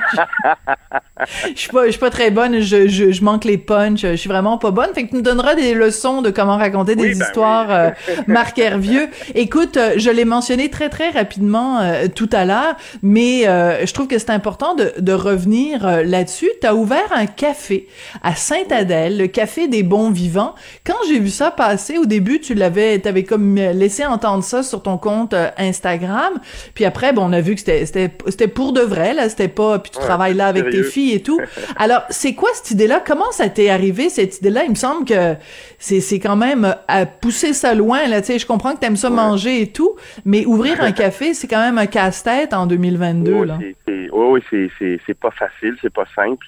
je 1.55 1.59
suis 1.59 1.69
pas, 1.69 1.85
je 1.85 1.91
suis 1.91 1.99
pas 1.99 2.09
très 2.09 2.31
bonne. 2.31 2.59
Je, 2.61 2.87
je, 2.87 3.11
je, 3.11 3.23
manque 3.23 3.45
les 3.45 3.57
punchs. 3.57 4.01
Je 4.01 4.15
suis 4.15 4.29
vraiment 4.29 4.57
pas 4.57 4.71
bonne. 4.71 4.93
Fait 4.93 5.05
que 5.05 5.09
tu 5.09 5.15
me 5.15 5.21
donneras 5.21 5.55
des 5.55 5.73
leçons 5.73 6.21
de 6.21 6.29
comment 6.29 6.57
raconter 6.57 6.95
des 6.95 7.03
oui, 7.03 7.15
ben 7.15 7.25
histoires, 7.25 7.67
oui. 7.69 8.13
euh, 8.13 8.21
Marc 8.27 8.59
Hervieux. 8.59 9.07
Écoute, 9.33 9.77
je 9.97 10.09
l'ai 10.09 10.25
mentionné 10.25 10.69
très 10.69 10.89
très 10.89 11.09
rapidement 11.09 11.79
euh, 11.79 12.07
tout 12.13 12.29
à 12.31 12.45
l'heure, 12.45 12.75
mais 13.01 13.47
euh, 13.47 13.85
je 13.85 13.93
trouve 13.93 14.07
que 14.07 14.19
c'est 14.19 14.29
important 14.29 14.75
de, 14.75 14.93
de 14.99 15.13
revenir 15.13 16.03
là-dessus. 16.03 16.49
Tu 16.61 16.67
as 16.67 16.75
ouvert 16.75 17.11
un 17.15 17.25
café 17.25 17.87
à 18.23 18.35
Sainte-Adèle, 18.35 19.17
le 19.17 19.27
café 19.27 19.67
des 19.67 19.83
bons 19.83 20.11
vivants. 20.11 20.55
Quand 20.85 20.95
j'ai 21.07 21.19
vu 21.19 21.29
ça 21.29 21.51
passer 21.51 21.97
au 21.97 22.05
début 22.05 22.34
tu 22.39 22.53
l'avais, 22.53 22.99
t'avais 22.99 23.23
comme 23.23 23.55
laissé 23.55 24.05
entendre 24.05 24.43
ça 24.43 24.63
sur 24.63 24.81
ton 24.83 24.97
compte 24.97 25.33
euh, 25.33 25.49
Instagram. 25.57 26.33
Puis 26.73 26.85
après, 26.85 27.13
bon, 27.13 27.29
on 27.29 27.33
a 27.33 27.41
vu 27.41 27.55
que 27.55 27.61
c'était, 27.61 28.47
pour 28.47 28.73
de 28.73 28.81
vrai, 28.81 29.13
là. 29.13 29.29
C'était 29.29 29.47
pas, 29.47 29.79
puis 29.79 29.91
tu 29.91 29.97
Ouais, 29.99 30.03
travailles 30.05 30.33
là 30.33 30.47
avec 30.47 30.65
sérieux. 30.65 30.83
tes 30.83 30.89
filles 30.89 31.13
et 31.13 31.21
tout. 31.21 31.39
Alors, 31.77 32.01
c'est 32.09 32.33
quoi 32.33 32.49
cette 32.53 32.71
idée-là? 32.71 33.01
Comment 33.05 33.31
ça 33.31 33.49
t'est 33.49 33.69
arrivé, 33.69 34.09
cette 34.09 34.37
idée-là? 34.39 34.63
Il 34.65 34.71
me 34.71 34.75
semble 34.75 35.05
que 35.05 35.35
c'est, 35.79 35.99
c'est 36.01 36.19
quand 36.19 36.35
même 36.35 36.65
euh, 36.65 36.73
à 36.87 37.05
pousser 37.05 37.53
ça 37.53 37.73
loin, 37.73 38.07
là. 38.07 38.21
Tu 38.21 38.27
sais, 38.27 38.39
je 38.39 38.45
comprends 38.45 38.73
que 38.73 38.79
t'aimes 38.79 38.95
ça 38.97 39.09
Ouais. 39.09 39.15
manger 39.15 39.61
et 39.61 39.67
tout, 39.71 39.95
mais 40.25 40.45
ouvrir 40.45 40.81
un 40.81 40.91
café, 40.93 41.33
c'est 41.33 41.47
quand 41.47 41.59
même 41.61 41.77
un 41.77 41.85
casse-tête 41.85 42.53
en 42.53 42.65
2022, 42.67 43.33
Oui, 43.33 43.47
là. 43.47 43.57
oui, 43.87 44.09
oui, 44.13 44.41
c'est, 44.49 44.69
c'est, 44.79 44.99
c'est 45.05 45.13
pas 45.19 45.31
facile, 45.31 45.75
c'est 45.81 45.93
pas 45.93 46.05
simple. 46.15 46.45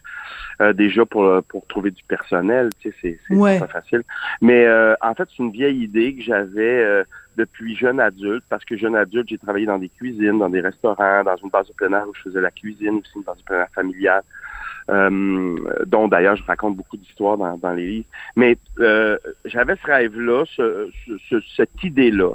Euh, 0.59 0.73
déjà 0.73 1.05
pour 1.05 1.23
euh, 1.23 1.41
pour 1.47 1.67
trouver 1.67 1.91
du 1.91 2.03
personnel, 2.03 2.69
tu 2.79 2.89
sais, 2.89 2.95
c'est, 3.01 3.19
c'est 3.27 3.35
Ouais. 3.35 3.59
pas 3.59 3.67
facile. 3.67 4.01
Mais 4.41 4.65
euh, 4.65 4.95
en 5.01 5.13
fait, 5.13 5.27
c'est 5.29 5.43
une 5.43 5.51
vieille 5.51 5.83
idée 5.83 6.15
que 6.15 6.23
j'avais 6.23 6.83
euh, 6.83 7.03
depuis 7.37 7.75
jeune 7.75 7.99
adulte, 7.99 8.43
parce 8.49 8.65
que 8.65 8.75
jeune 8.75 8.95
adulte, 8.95 9.27
j'ai 9.29 9.37
travaillé 9.37 9.67
dans 9.67 9.77
des 9.77 9.89
cuisines, 9.89 10.39
dans 10.39 10.49
des 10.49 10.61
restaurants, 10.61 11.23
dans 11.23 11.35
une 11.35 11.49
base 11.49 11.67
de 11.67 11.73
plein 11.73 11.91
air 11.93 12.05
où 12.09 12.13
je 12.15 12.21
faisais 12.23 12.41
la 12.41 12.49
cuisine, 12.49 12.95
aussi 12.95 13.11
une 13.15 13.21
base 13.21 13.37
de 13.37 13.43
plein 13.43 13.59
air 13.59 13.67
familiale, 13.75 14.23
euh, 14.89 15.55
dont 15.85 16.07
d'ailleurs 16.07 16.35
je 16.35 16.43
raconte 16.43 16.75
beaucoup 16.75 16.97
d'histoires 16.97 17.37
dans, 17.37 17.57
dans 17.57 17.73
les 17.73 17.85
livres. 17.85 18.07
Mais 18.35 18.57
euh, 18.79 19.17
j'avais 19.45 19.75
ce 19.75 19.85
rêve-là, 19.85 20.43
ce, 20.55 20.89
ce- 21.05 21.17
ce- 21.29 21.45
cette 21.55 21.83
idée-là. 21.83 22.31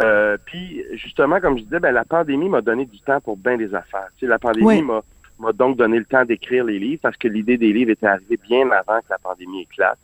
Euh, 0.00 0.36
puis 0.46 0.84
justement, 0.94 1.40
comme 1.40 1.58
je 1.58 1.64
disais, 1.64 1.80
ben, 1.80 1.92
la 1.92 2.04
pandémie 2.04 2.48
m'a 2.48 2.60
donné 2.62 2.86
du 2.86 3.00
temps 3.00 3.20
pour 3.20 3.36
bien 3.36 3.56
des 3.56 3.74
affaires. 3.74 4.08
Tu 4.16 4.24
sais, 4.24 4.26
la 4.30 4.38
pandémie 4.38 4.66
Oui. 4.66 4.82
m'a 4.82 5.02
m'a 5.38 5.52
donc 5.52 5.76
donné 5.76 5.98
le 5.98 6.04
temps 6.04 6.24
d'écrire 6.24 6.64
les 6.64 6.78
livres 6.78 7.00
parce 7.02 7.16
que 7.16 7.28
l'idée 7.28 7.56
des 7.58 7.72
livres 7.72 7.90
était 7.90 8.06
arrivée 8.06 8.38
bien 8.48 8.68
avant 8.70 8.98
que 9.00 9.06
la 9.10 9.18
pandémie 9.18 9.62
éclate. 9.62 9.98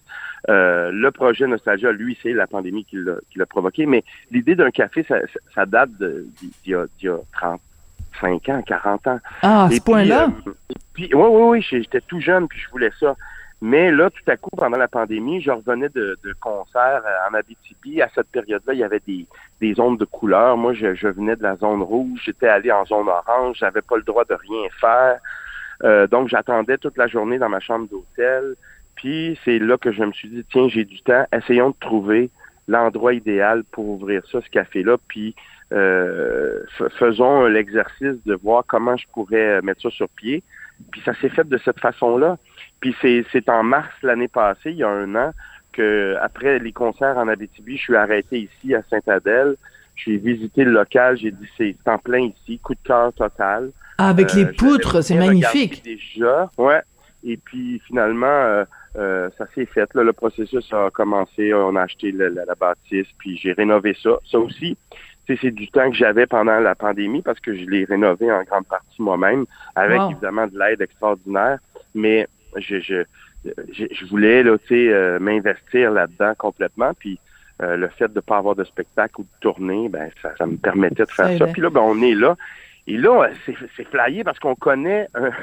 Euh, 0.49 0.91
le 0.93 1.11
projet 1.11 1.47
Nostalgia, 1.47 1.91
lui, 1.93 2.17
c'est 2.23 2.33
la 2.33 2.47
pandémie 2.47 2.85
qui 2.85 2.97
l'a 2.97 3.15
qui 3.31 3.39
l'a 3.39 3.47
provoqué, 3.47 3.87
mais 3.87 4.05
l'idée 4.31 4.55
d'un 4.55 4.71
café, 4.71 5.05
ça, 5.09 5.17
ça- 5.55 5.67
date 5.67 5.91
d'il 5.99 6.53
y, 6.67 6.75
a- 6.75 6.87
y 7.03 7.09
a 7.09 7.17
35 7.33 8.49
ans, 8.51 8.63
40 8.63 9.07
ans. 9.07 9.21
Ah, 9.43 9.65
à 9.65 9.71
ce 9.71 9.81
point-là? 9.81 10.29
euh, 10.47 10.53
puis, 10.93 11.11
oui, 11.15 11.23
oui, 11.29 11.43
oui, 11.49 11.67
j'étais 11.69 12.01
tout 12.03 12.21
jeune, 12.21 12.47
puis 12.47 12.59
je 12.61 12.71
voulais 12.71 12.91
ça. 13.01 13.17
Mais 13.67 13.91
là, 13.91 14.11
tout 14.11 14.31
à 14.31 14.37
coup, 14.37 14.51
pendant 14.59 14.77
la 14.77 14.89
pandémie, 14.89 15.41
je 15.41 15.51
revenais 15.51 15.89
de, 15.89 16.19
de 16.23 16.35
concerts 16.39 17.03
euh, 17.07 17.31
en 17.31 17.33
Abitibi. 17.33 18.03
À 18.03 18.11
cette 18.15 18.27
période-là, 18.27 18.75
il 18.75 18.81
y 18.81 18.85
avait 18.85 19.01
des, 19.07 19.27
des 19.59 19.73
zones 19.73 19.97
de 19.97 20.05
couleurs. 20.05 20.59
Moi, 20.59 20.75
je, 20.75 20.95
je 20.95 21.09
venais 21.09 21.35
de 21.35 21.43
la 21.43 21.57
zone 21.57 21.81
rouge. 21.81 22.21
J'étais 22.27 22.47
allé 22.47 22.71
en 22.71 22.85
zone 22.85 23.09
orange. 23.09 23.57
J'avais 23.61 23.81
pas 23.81 23.97
le 23.97 24.03
droit 24.03 24.27
de 24.27 24.35
rien 24.35 24.69
faire. 24.79 25.19
Euh, 25.83 26.07
donc, 26.07 26.29
j'attendais 26.29 26.77
toute 26.77 26.99
la 26.99 27.07
journée 27.07 27.39
dans 27.39 27.49
ma 27.49 27.61
chambre 27.61 27.89
d'hôtel. 27.89 28.55
Puis, 28.97 29.41
c'est 29.47 29.59
là 29.59 29.79
que 29.79 29.93
je 29.93 30.05
me 30.05 30.13
suis 30.13 30.29
dit, 30.29 30.45
tiens, 30.51 30.69
j'ai 30.69 30.85
du 30.85 31.01
temps. 31.01 31.25
Essayons 31.33 31.71
de 31.71 31.77
trouver 31.81 32.29
l'endroit 32.69 33.15
idéal 33.15 33.65
pour 33.73 33.89
ouvrir 33.89 34.27
ça, 34.31 34.43
ce 34.43 34.51
café-là. 34.51 34.99
Puis, 35.09 35.35
euh, 35.73 36.61
faisons 36.99 37.47
l'exercice 37.47 38.23
de 38.27 38.35
voir 38.35 38.65
comment 38.67 38.99
je 38.99 39.07
pourrais 39.15 39.63
mettre 39.63 39.81
ça 39.81 39.91
sur 39.91 40.11
pied. 40.11 40.43
Puis 40.91 41.01
ça 41.05 41.15
s'est 41.21 41.29
fait 41.29 41.49
de 41.49 41.59
cette 41.59 41.81
façon-là. 41.81 42.39
Puis 42.81 42.95
c'est, 43.01 43.25
c'est 43.33 43.49
en 43.49 43.63
mars 43.63 43.93
l'année 44.03 44.29
passée, 44.29 44.71
il 44.71 44.77
y 44.77 44.83
a 44.83 44.89
un 44.89 45.15
an, 45.15 45.33
que 45.73 46.17
après 46.21 46.59
les 46.59 46.73
concerts 46.73 47.17
en 47.19 47.29
Abitibi, 47.29 47.77
je 47.77 47.83
suis 47.83 47.97
arrêté 47.97 48.49
ici 48.49 48.75
à 48.75 48.83
Sainte-Adèle. 48.91 49.57
J'ai 49.97 50.17
visité 50.17 50.65
le 50.65 50.73
local, 50.73 51.17
j'ai 51.17 51.31
dit 51.31 51.49
c'est 51.57 51.77
en 51.87 51.99
plein 51.99 52.21
ici, 52.21 52.59
coup 52.59 52.75
de 52.75 52.81
cœur 52.85 53.13
total. 53.13 53.71
Ah, 53.99 54.09
avec 54.09 54.31
Euh, 54.31 54.37
les 54.37 54.41
j'avais 54.43 54.55
poutres, 54.55 55.03
c'est 55.05 55.17
magnifique. 55.17 55.83
Déjà, 55.85 56.51
ouais. 56.59 56.83
Et 57.23 57.37
puis 57.37 57.81
finalement, 57.87 58.27
euh, 58.27 58.65
euh, 58.97 59.31
ça 59.39 59.47
s'est 59.55 59.67
fait. 59.67 59.89
Là, 59.95 60.03
le 60.03 60.13
processus 60.13 60.71
a 60.73 60.91
commencé. 60.91 61.55
On 61.55 61.75
a 61.77 61.83
acheté 61.83 62.13
la, 62.13 62.29
la 62.29 62.55
bâtisse, 62.55 63.07
puis 63.19 63.37
j'ai 63.37 63.53
rénové 63.53 63.97
ça. 64.03 64.19
Ça 64.31 64.39
aussi, 64.39 64.77
c'est 65.27 65.51
du 65.51 65.69
temps 65.69 65.91
que 65.91 65.97
j'avais 65.97 66.27
pendant 66.27 66.61
la 66.61 66.75
pandémie 66.75 67.23
parce 67.23 67.41
que 67.41 67.55
je 67.55 67.65
l'ai 67.65 67.85
rénové 67.85 68.31
en 68.31 68.43
grande 68.43 68.67
partie 68.67 69.01
moi-même, 69.01 69.47
avec 69.75 70.01
Wow. 70.01 70.11
évidemment 70.11 70.47
de 70.47 70.59
l'aide 70.59 70.81
extraordinaire. 70.83 71.59
Mais 71.95 72.27
je, 72.57 72.81
je, 72.81 73.05
je, 73.73 73.85
je 73.91 74.07
voulais 74.07 74.43
là, 74.43 74.59
tu 74.59 74.67
sais, 74.69 74.93
euh, 74.93 75.19
m'investir 75.19 75.91
là-dedans 75.91 76.35
complètement. 76.37 76.93
Puis 76.99 77.19
euh, 77.63 77.77
le 77.77 77.89
fait 77.89 78.09
de 78.09 78.17
ne 78.17 78.21
pas 78.21 78.39
avoir 78.39 78.55
de 78.55 78.65
spectacle 78.65 79.21
ou 79.21 79.23
de 79.23 79.29
tournée, 79.41 79.89
ben 79.89 80.11
ça, 80.21 80.35
ça 80.37 80.47
me 80.47 80.57
permettait 80.57 81.05
de 81.05 81.11
faire 81.11 81.39
ça. 81.39 81.47
Puis 81.47 81.63
là, 81.63 81.71
ben, 81.71 81.81
on 81.83 82.03
est 82.03 82.15
là. 82.15 82.37
Et 82.87 82.97
là, 82.97 83.29
c'est 83.47 83.55
c'est 83.77 83.85
flyé 83.89 84.25
parce 84.25 84.39
qu'on 84.39 84.55
connaît 84.57 85.09
un... 85.15 85.31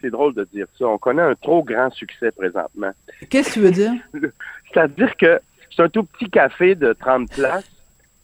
C'est 0.00 0.10
drôle 0.10 0.34
de 0.34 0.42
dire 0.52 0.66
ça. 0.76 0.84
On 0.88 0.98
connaît 0.98 1.22
un 1.22 1.36
trop 1.36 1.62
grand 1.62 1.88
succès 1.92 2.32
présentement. 2.32 2.90
Qu'est-ce 3.30 3.50
que 3.50 3.54
tu 3.54 3.60
veux 3.60 3.70
dire? 3.70 3.92
C'est-à-dire 4.74 5.16
que 5.16 5.38
c'est 5.70 5.80
un 5.80 5.88
tout 5.88 6.02
petit 6.02 6.28
café 6.28 6.74
de 6.74 6.92
30 6.92 7.30
places, 7.30 7.70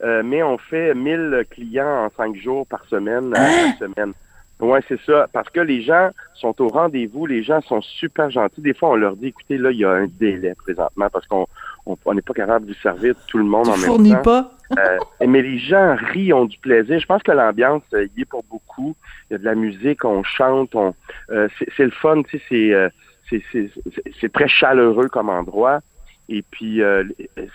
euh, 0.02 0.22
mais 0.24 0.42
on 0.42 0.58
fait 0.58 0.94
1000 0.94 1.44
clients 1.50 2.06
en 2.06 2.10
5 2.16 2.36
jours 2.36 2.66
par 2.66 2.84
semaine 2.86 3.34
Hein? 3.34 3.72
semaine. 3.78 4.12
Ouais, 4.60 4.80
c'est 4.88 5.00
ça. 5.02 5.28
Parce 5.32 5.48
que 5.50 5.60
les 5.60 5.82
gens 5.82 6.10
sont 6.34 6.60
au 6.60 6.66
rendez-vous, 6.68 7.26
les 7.26 7.44
gens 7.44 7.60
sont 7.60 7.80
super 7.80 8.28
gentils. 8.28 8.60
Des 8.60 8.74
fois, 8.74 8.90
on 8.90 8.96
leur 8.96 9.14
dit, 9.16 9.28
écoutez, 9.28 9.56
là, 9.56 9.70
il 9.70 9.78
y 9.78 9.84
a 9.84 9.90
un 9.90 10.06
délai 10.08 10.54
présentement 10.56 11.08
parce 11.12 11.26
qu'on 11.28 11.46
on 11.86 11.96
on 12.04 12.14
n'est 12.14 12.22
pas 12.22 12.34
capable 12.34 12.66
de 12.66 12.74
servir 12.74 13.14
tout 13.28 13.38
le 13.38 13.44
monde 13.44 13.66
Tu 13.66 13.70
en 13.88 13.98
même 13.98 14.14
temps. 14.16 14.22
pas? 14.22 14.52
Euh, 14.76 14.98
mais 15.28 15.42
les 15.42 15.58
gens 15.58 15.94
rient, 16.12 16.32
ont 16.32 16.44
du 16.46 16.58
plaisir. 16.58 16.98
Je 16.98 17.06
pense 17.06 17.22
que 17.22 17.30
l'ambiance 17.30 17.84
euh, 17.94 18.06
y 18.16 18.22
est 18.22 18.24
pour 18.24 18.42
beaucoup. 18.50 18.96
Il 19.30 19.34
y 19.34 19.36
a 19.36 19.38
de 19.38 19.44
la 19.44 19.54
musique, 19.54 20.04
on 20.04 20.24
chante, 20.24 20.74
on 20.74 20.92
euh, 21.30 21.46
c'est 21.76 21.84
le 21.84 21.90
fun, 21.92 22.22
tu 22.24 22.38
sais, 22.38 22.44
c'est 22.48 22.74
euh, 22.74 22.88
c'est 23.30 23.42
c'est- 23.52 23.70
c'est- 23.94 24.12
c'est 24.20 24.32
très 24.32 24.48
chaleureux 24.48 25.08
comme 25.08 25.28
endroit. 25.28 25.80
Et 26.28 26.42
puis 26.42 26.82
euh, 26.82 27.04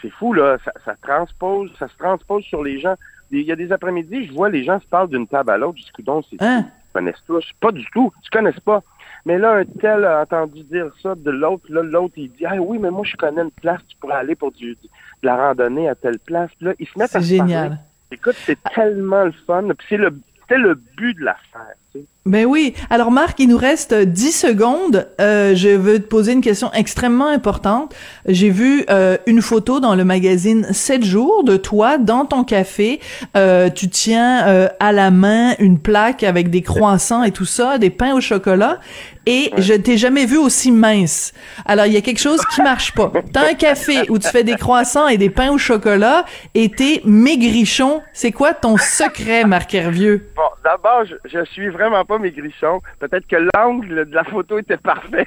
c'est 0.02 0.10
fou 0.10 0.34
là, 0.34 0.58
ça, 0.66 0.72
ça 0.84 0.96
transpose, 1.02 1.72
ça 1.78 1.88
se 1.88 1.96
transpose 1.98 2.44
sur 2.44 2.64
les 2.64 2.80
gens. 2.80 2.96
Il 3.32 3.42
y 3.42 3.52
a 3.52 3.56
des 3.56 3.72
après-midi, 3.72 4.26
je 4.28 4.34
vois 4.34 4.50
les 4.50 4.64
gens 4.64 4.80
se 4.80 4.86
parlent 4.88 5.10
d'une 5.10 5.28
table 5.28 5.52
à 5.52 5.58
l'autre. 5.58 5.78
Je 5.80 5.84
dis, 5.84 5.92
c'est 6.30 6.42
Hein? 6.46 6.66
ils 6.68 6.94
connaissent 6.94 7.24
tous. 7.26 7.44
Pas 7.60 7.72
du 7.72 7.86
tout. 7.92 8.12
Ils 8.22 8.26
se 8.26 8.30
connaissent 8.32 8.60
pas. 8.60 8.84
Mais 9.26 9.38
là, 9.40 9.54
un 9.58 9.66
tel 9.66 10.06
a 10.06 10.22
entendu 10.22 10.64
dire 10.64 10.92
ça 11.02 11.16
de 11.16 11.32
l'autre. 11.32 11.66
Là, 11.70 11.82
l'autre, 11.82 12.14
il 12.18 12.30
dit, 12.32 12.46
ah 12.46 12.56
oui, 12.60 12.78
mais 12.78 12.92
moi, 12.92 13.04
je 13.06 13.16
connais 13.16 13.42
une 13.42 13.50
place, 13.52 13.82
tu 13.88 13.96
pourrais 13.98 14.16
aller 14.16 14.36
pour 14.36 14.52
du, 14.52 14.74
de 14.74 14.78
la 15.24 15.36
randonnée 15.36 15.88
à 15.90 15.96
telle 15.96 16.20
place. 16.20 16.52
Là, 16.62 16.74
ils 16.78 16.88
se 16.88 17.00
mettent 17.00 17.10
C'est 17.10 17.18
à 17.18 17.22
parler. 17.22 17.38
génial. 17.38 17.80
Écoute, 18.12 18.36
c'est 18.38 18.62
tellement 18.76 19.24
le 19.24 19.32
fun. 19.48 19.64
Puis 19.78 19.88
c'est 19.90 19.98
le, 19.98 20.14
c'était 20.42 20.60
le 20.60 20.76
but 20.76 21.18
de 21.18 21.24
l'affaire. 21.24 21.74
Sais. 21.94 22.06
Ben 22.26 22.46
oui. 22.46 22.74
Alors 22.90 23.12
Marc, 23.12 23.40
il 23.40 23.50
nous 23.50 23.58
reste 23.58 23.94
10 23.94 24.32
secondes. 24.32 25.10
Euh, 25.20 25.56
je 25.56 25.68
veux 25.68 26.00
te 26.00 26.08
poser 26.08 26.32
une 26.32 26.40
question 26.40 26.72
extrêmement 26.72 27.28
importante. 27.28 27.94
J'ai 28.26 28.50
vu 28.50 28.86
euh, 28.90 29.18
une 29.26 29.42
photo 29.42 29.82
dans 29.82 29.94
le 29.94 30.06
magazine 30.06 30.66
7 30.72 31.04
jours 31.04 31.44
de 31.44 31.58
toi 31.58 31.98
dans 31.98 32.26
ton 32.26 32.46
café. 32.46 33.02
Euh, 33.36 33.70
tu 33.70 33.90
tiens 33.90 34.48
euh, 34.48 34.70
à 34.80 34.94
la 34.94 35.12
main 35.12 35.56
une 35.60 35.80
plaque 35.80 36.24
avec 36.24 36.50
des 36.50 36.62
croissants 36.62 37.24
et 37.24 37.32
tout 37.32 37.44
ça, 37.44 37.78
des 37.78 37.90
pains 37.90 38.14
au 38.14 38.22
chocolat. 38.22 38.80
Et 39.26 39.52
je 39.58 39.74
t'ai 39.74 39.98
jamais 39.98 40.26
vu 40.26 40.38
aussi 40.38 40.72
mince. 40.72 41.34
Alors 41.66 41.86
il 41.86 41.94
y 41.94 41.98
a 41.98 42.02
quelque 42.02 42.20
chose 42.20 42.42
qui 42.54 42.62
marche 42.62 42.94
pas. 42.94 43.12
T'as 43.34 43.52
un 43.52 43.54
café 43.54 44.10
où 44.10 44.20
tu 44.20 44.28
fais 44.30 44.44
des 44.44 44.56
croissants 44.56 45.08
et 45.08 45.18
des 45.18 45.30
pains 45.30 45.50
au 45.52 45.58
chocolat 45.58 46.26
et 46.56 46.70
t'es 46.70 47.02
maigrichon. 47.06 48.02
C'est 48.12 48.32
quoi 48.32 48.54
ton 48.54 48.76
secret, 48.78 49.46
Marc 49.46 49.74
Hervieux? 49.74 50.30
Bon, 50.36 50.42
d'abord, 50.64 51.06
je, 51.06 51.16
je 51.26 51.46
suis 51.46 51.70
vraiment 51.70 51.83
pas 51.90 52.20
maigrichon. 52.20 52.82
Peut-être 53.00 53.28
que 53.28 53.48
l'angle 53.56 54.06
de 54.06 54.16
la 54.16 54.24
photo 54.24 54.60
était 54.60 54.78
parfait. 54.78 55.26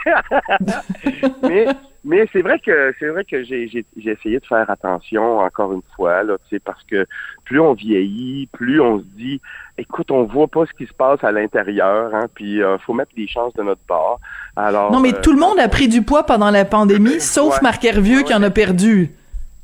mais 1.43 1.67
mais 2.05 2.29
c'est 2.33 2.41
vrai 2.41 2.61
que 2.61 2.95
c'est 2.99 3.09
vrai 3.09 3.25
que 3.25 3.43
j'ai 3.43 3.67
j'ai 3.69 3.85
j'ai 3.97 4.13
essayé 4.13 4.39
de 4.39 4.47
faire 4.47 4.71
attention 4.71 5.41
encore 5.41 5.73
une 5.73 5.83
fois 5.97 6.23
là, 6.23 6.37
tu 6.39 6.57
sais 6.57 6.61
parce 6.61 6.83
que 6.85 7.05
plus 7.45 7.59
on 7.59 7.75
vieillit, 7.75 8.49
plus 8.53 8.81
on 8.81 9.01
se 9.01 9.05
dit 9.17 9.41
écoute, 9.77 10.11
on 10.11 10.23
voit 10.25 10.47
pas 10.47 10.67
ce 10.67 10.73
qui 10.73 10.87
se 10.87 10.95
passe 10.95 11.23
à 11.25 11.33
l'intérieur 11.33 12.15
hein, 12.15 12.27
puis 12.35 12.63
euh, 12.63 12.79
faut 12.79 12.95
mettre 12.95 13.11
les 13.17 13.27
chances 13.27 13.53
de 13.55 13.63
notre 13.63 13.83
part. 13.83 14.19
Alors 14.55 14.93
Non, 14.93 15.01
mais 15.01 15.15
euh, 15.15 15.21
tout 15.21 15.33
le 15.33 15.41
monde 15.41 15.59
a 15.59 15.69
pris 15.69 15.89
du 15.89 16.03
poids 16.03 16.25
pendant 16.25 16.51
la 16.51 16.65
pandémie, 16.65 17.21
sauf 17.21 17.55
Ouais. 17.55 17.61
Marc 17.63 17.85
Hervieux 17.85 18.23
qui 18.23 18.35
en 18.35 18.43
a 18.43 18.51
perdu. 18.51 19.11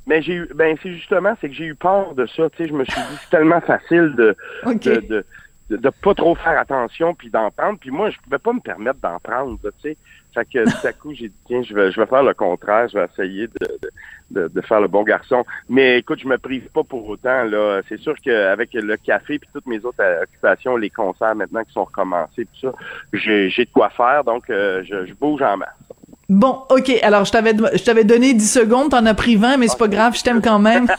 Mais 0.06 0.20
j'ai 0.20 0.34
eu, 0.34 0.48
ben 0.54 0.76
c'est 0.82 0.92
justement, 0.92 1.36
c'est 1.40 1.48
que 1.48 1.54
j'ai 1.54 1.66
eu 1.66 1.74
peur 1.76 2.14
de 2.14 2.26
ça. 2.26 2.50
Tu 2.50 2.64
sais, 2.64 2.68
je 2.68 2.74
me 2.74 2.84
suis 2.84 3.00
dit 3.00 3.18
c'est 3.22 3.30
tellement 3.30 3.60
facile 3.60 4.14
de, 4.16 4.36
OK. 4.66 4.82
de, 4.82 5.00
de, 5.00 5.24
de, 5.72 5.76
de 5.78 5.90
pas 5.90 6.14
trop 6.14 6.34
faire 6.34 6.58
attention 6.58 7.14
puis 7.14 7.30
d'en 7.30 7.50
prendre. 7.50 7.78
Puis 7.78 7.90
moi, 7.90 8.10
je 8.10 8.18
pouvais 8.20 8.38
pas 8.38 8.52
me 8.52 8.60
permettre 8.60 9.00
d'en 9.00 9.18
prendre. 9.18 9.58
Tu 9.62 9.70
sais, 9.82 9.96
fait 10.34 10.44
que 10.44 10.64
tout 10.64 10.86
à 10.86 10.92
coup, 10.92 11.14
j'ai 11.14 11.28
dit 11.28 11.34
tiens, 11.46 11.62
je 11.62 11.74
vais, 11.74 11.90
je 11.90 12.00
vais 12.00 12.06
faire 12.06 12.22
le 12.22 12.34
contraire. 12.34 12.88
Je 12.88 12.98
vais 12.98 13.06
essayer 13.06 13.46
de, 13.46 13.90
de, 14.30 14.48
de, 14.48 14.60
faire 14.60 14.80
le 14.80 14.88
bon 14.88 15.02
garçon. 15.02 15.44
Mais 15.68 15.98
écoute, 15.98 16.20
je 16.20 16.28
me 16.28 16.36
prive 16.38 16.68
pas 16.68 16.84
pour 16.84 17.08
autant. 17.08 17.44
Là, 17.44 17.80
c'est 17.88 17.98
sûr 17.98 18.14
qu'avec 18.22 18.74
le 18.74 18.96
café 18.96 19.38
puis 19.38 19.48
toutes 19.52 19.66
mes 19.66 19.84
autres 19.84 20.04
occupations, 20.22 20.76
les 20.76 20.90
concerts 20.90 21.34
maintenant 21.34 21.64
qui 21.64 21.72
sont 21.72 21.84
recommencés, 21.84 22.46
tout 22.46 22.68
ça, 22.68 22.72
j'ai, 23.12 23.48
j'ai 23.48 23.64
de 23.64 23.70
quoi 23.70 23.90
faire. 23.90 24.24
Donc, 24.24 24.50
euh, 24.50 24.82
je, 24.84 25.06
je 25.06 25.14
bouge 25.14 25.42
en 25.42 25.56
masse. 25.56 25.70
Bon, 26.32 26.60
OK. 26.70 26.90
Alors, 27.02 27.26
je 27.26 27.30
t'avais, 27.32 27.54
je 27.74 27.82
t'avais 27.82 28.04
donné 28.04 28.32
10 28.32 28.50
secondes, 28.50 28.90
t'en 28.90 29.04
as 29.04 29.12
pris 29.14 29.36
20, 29.36 29.58
mais 29.58 29.68
c'est 29.68 29.78
pas 29.78 29.86
grave, 29.88 30.16
je 30.16 30.22
t'aime 30.22 30.40
quand 30.40 30.58
même. 30.58 30.86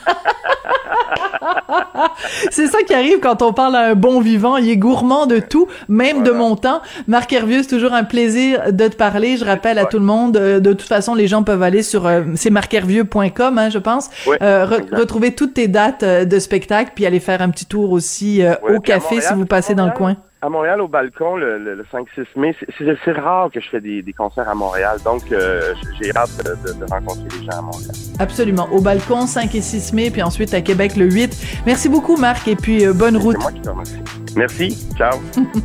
c'est 2.51 2.67
ça 2.67 2.83
qui 2.83 2.93
arrive 2.93 3.19
quand 3.19 3.41
on 3.41 3.51
parle 3.51 3.75
à 3.75 3.87
un 3.89 3.95
bon 3.95 4.21
vivant. 4.21 4.57
Il 4.57 4.69
est 4.69 4.77
gourmand 4.77 5.25
de 5.25 5.39
tout, 5.39 5.67
même 5.89 6.23
de 6.23 6.31
mon 6.31 6.55
temps. 6.55 6.81
Marc 7.07 7.33
Hervieux, 7.33 7.63
c'est 7.63 7.69
toujours 7.69 7.93
un 7.93 8.03
plaisir 8.03 8.71
de 8.71 8.87
te 8.87 8.95
parler. 8.95 9.37
Je 9.37 9.45
rappelle 9.45 9.79
à 9.79 9.85
tout 9.85 9.97
le 9.99 10.05
monde, 10.05 10.37
euh, 10.37 10.59
de 10.59 10.73
toute 10.73 10.87
façon, 10.87 11.15
les 11.15 11.27
gens 11.27 11.43
peuvent 11.43 11.63
aller 11.63 11.83
sur, 11.83 12.05
euh, 12.05 12.21
c'est 12.35 12.49
marchervieux.com, 12.51 13.57
hein, 13.57 13.69
je 13.69 13.79
pense, 13.79 14.09
Oui, 14.27 14.35
euh, 14.41 14.65
re- 14.65 14.95
retrouver 14.95 15.33
toutes 15.33 15.55
tes 15.55 15.67
dates 15.67 16.03
de 16.03 16.39
spectacle, 16.39 16.91
puis 16.95 17.05
aller 17.05 17.19
faire 17.19 17.41
un 17.41 17.49
petit 17.49 17.65
tour 17.65 17.91
aussi 17.91 18.43
euh, 18.43 18.53
au 18.75 18.79
café 18.79 19.19
si 19.21 19.33
vous 19.33 19.45
passez 19.45 19.73
dans 19.75 19.85
le 19.85 19.91
coin. 19.93 20.15
À 20.45 20.49
Montréal, 20.49 20.81
au 20.81 20.89
balcon, 20.89 21.37
le, 21.37 21.57
le, 21.57 21.73
le 21.75 21.83
5-6 21.85 22.25
mai, 22.35 22.53
c'est- 22.77 23.11
rare 23.13 23.49
que 23.49 23.61
je 23.61 23.69
fais 23.69 23.79
des, 23.79 24.01
des 24.01 24.11
concerts 24.11 24.49
à 24.49 24.53
Montréal. 24.53 24.97
Donc, 25.05 25.31
euh, 25.31 25.73
j'ai 26.01 26.11
hâte 26.17 26.31
de, 26.43 26.73
de- 26.73 26.79
de 26.79 26.91
rencontrer 26.91 27.23
les 27.39 27.45
gens 27.45 27.59
à 27.59 27.61
Montréal. 27.61 27.91
Absolument. 28.19 28.67
Au 28.73 28.81
balcon, 28.81 29.25
5 29.25 29.55
et 29.55 29.61
6 29.61 29.93
mai, 29.93 30.09
puis 30.11 30.21
ensuite 30.21 30.53
à 30.53 30.59
Québec 30.59 30.97
le 30.97 31.05
8. 31.09 31.63
Merci 31.65 31.87
beaucoup, 31.87 32.17
Marc, 32.17 32.45
et 32.49 32.57
puis 32.57 32.85
euh, 32.85 32.91
bonne 32.91 33.15
route. 33.15 33.37
C'est 33.37 33.43
moi 33.43 33.51
qui 33.53 33.61
te 33.61 33.69
remercie. 33.69 34.01
Merci. 34.35 34.87
Ciao. 34.97 35.17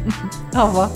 Au 0.57 0.67
revoir. 0.67 0.91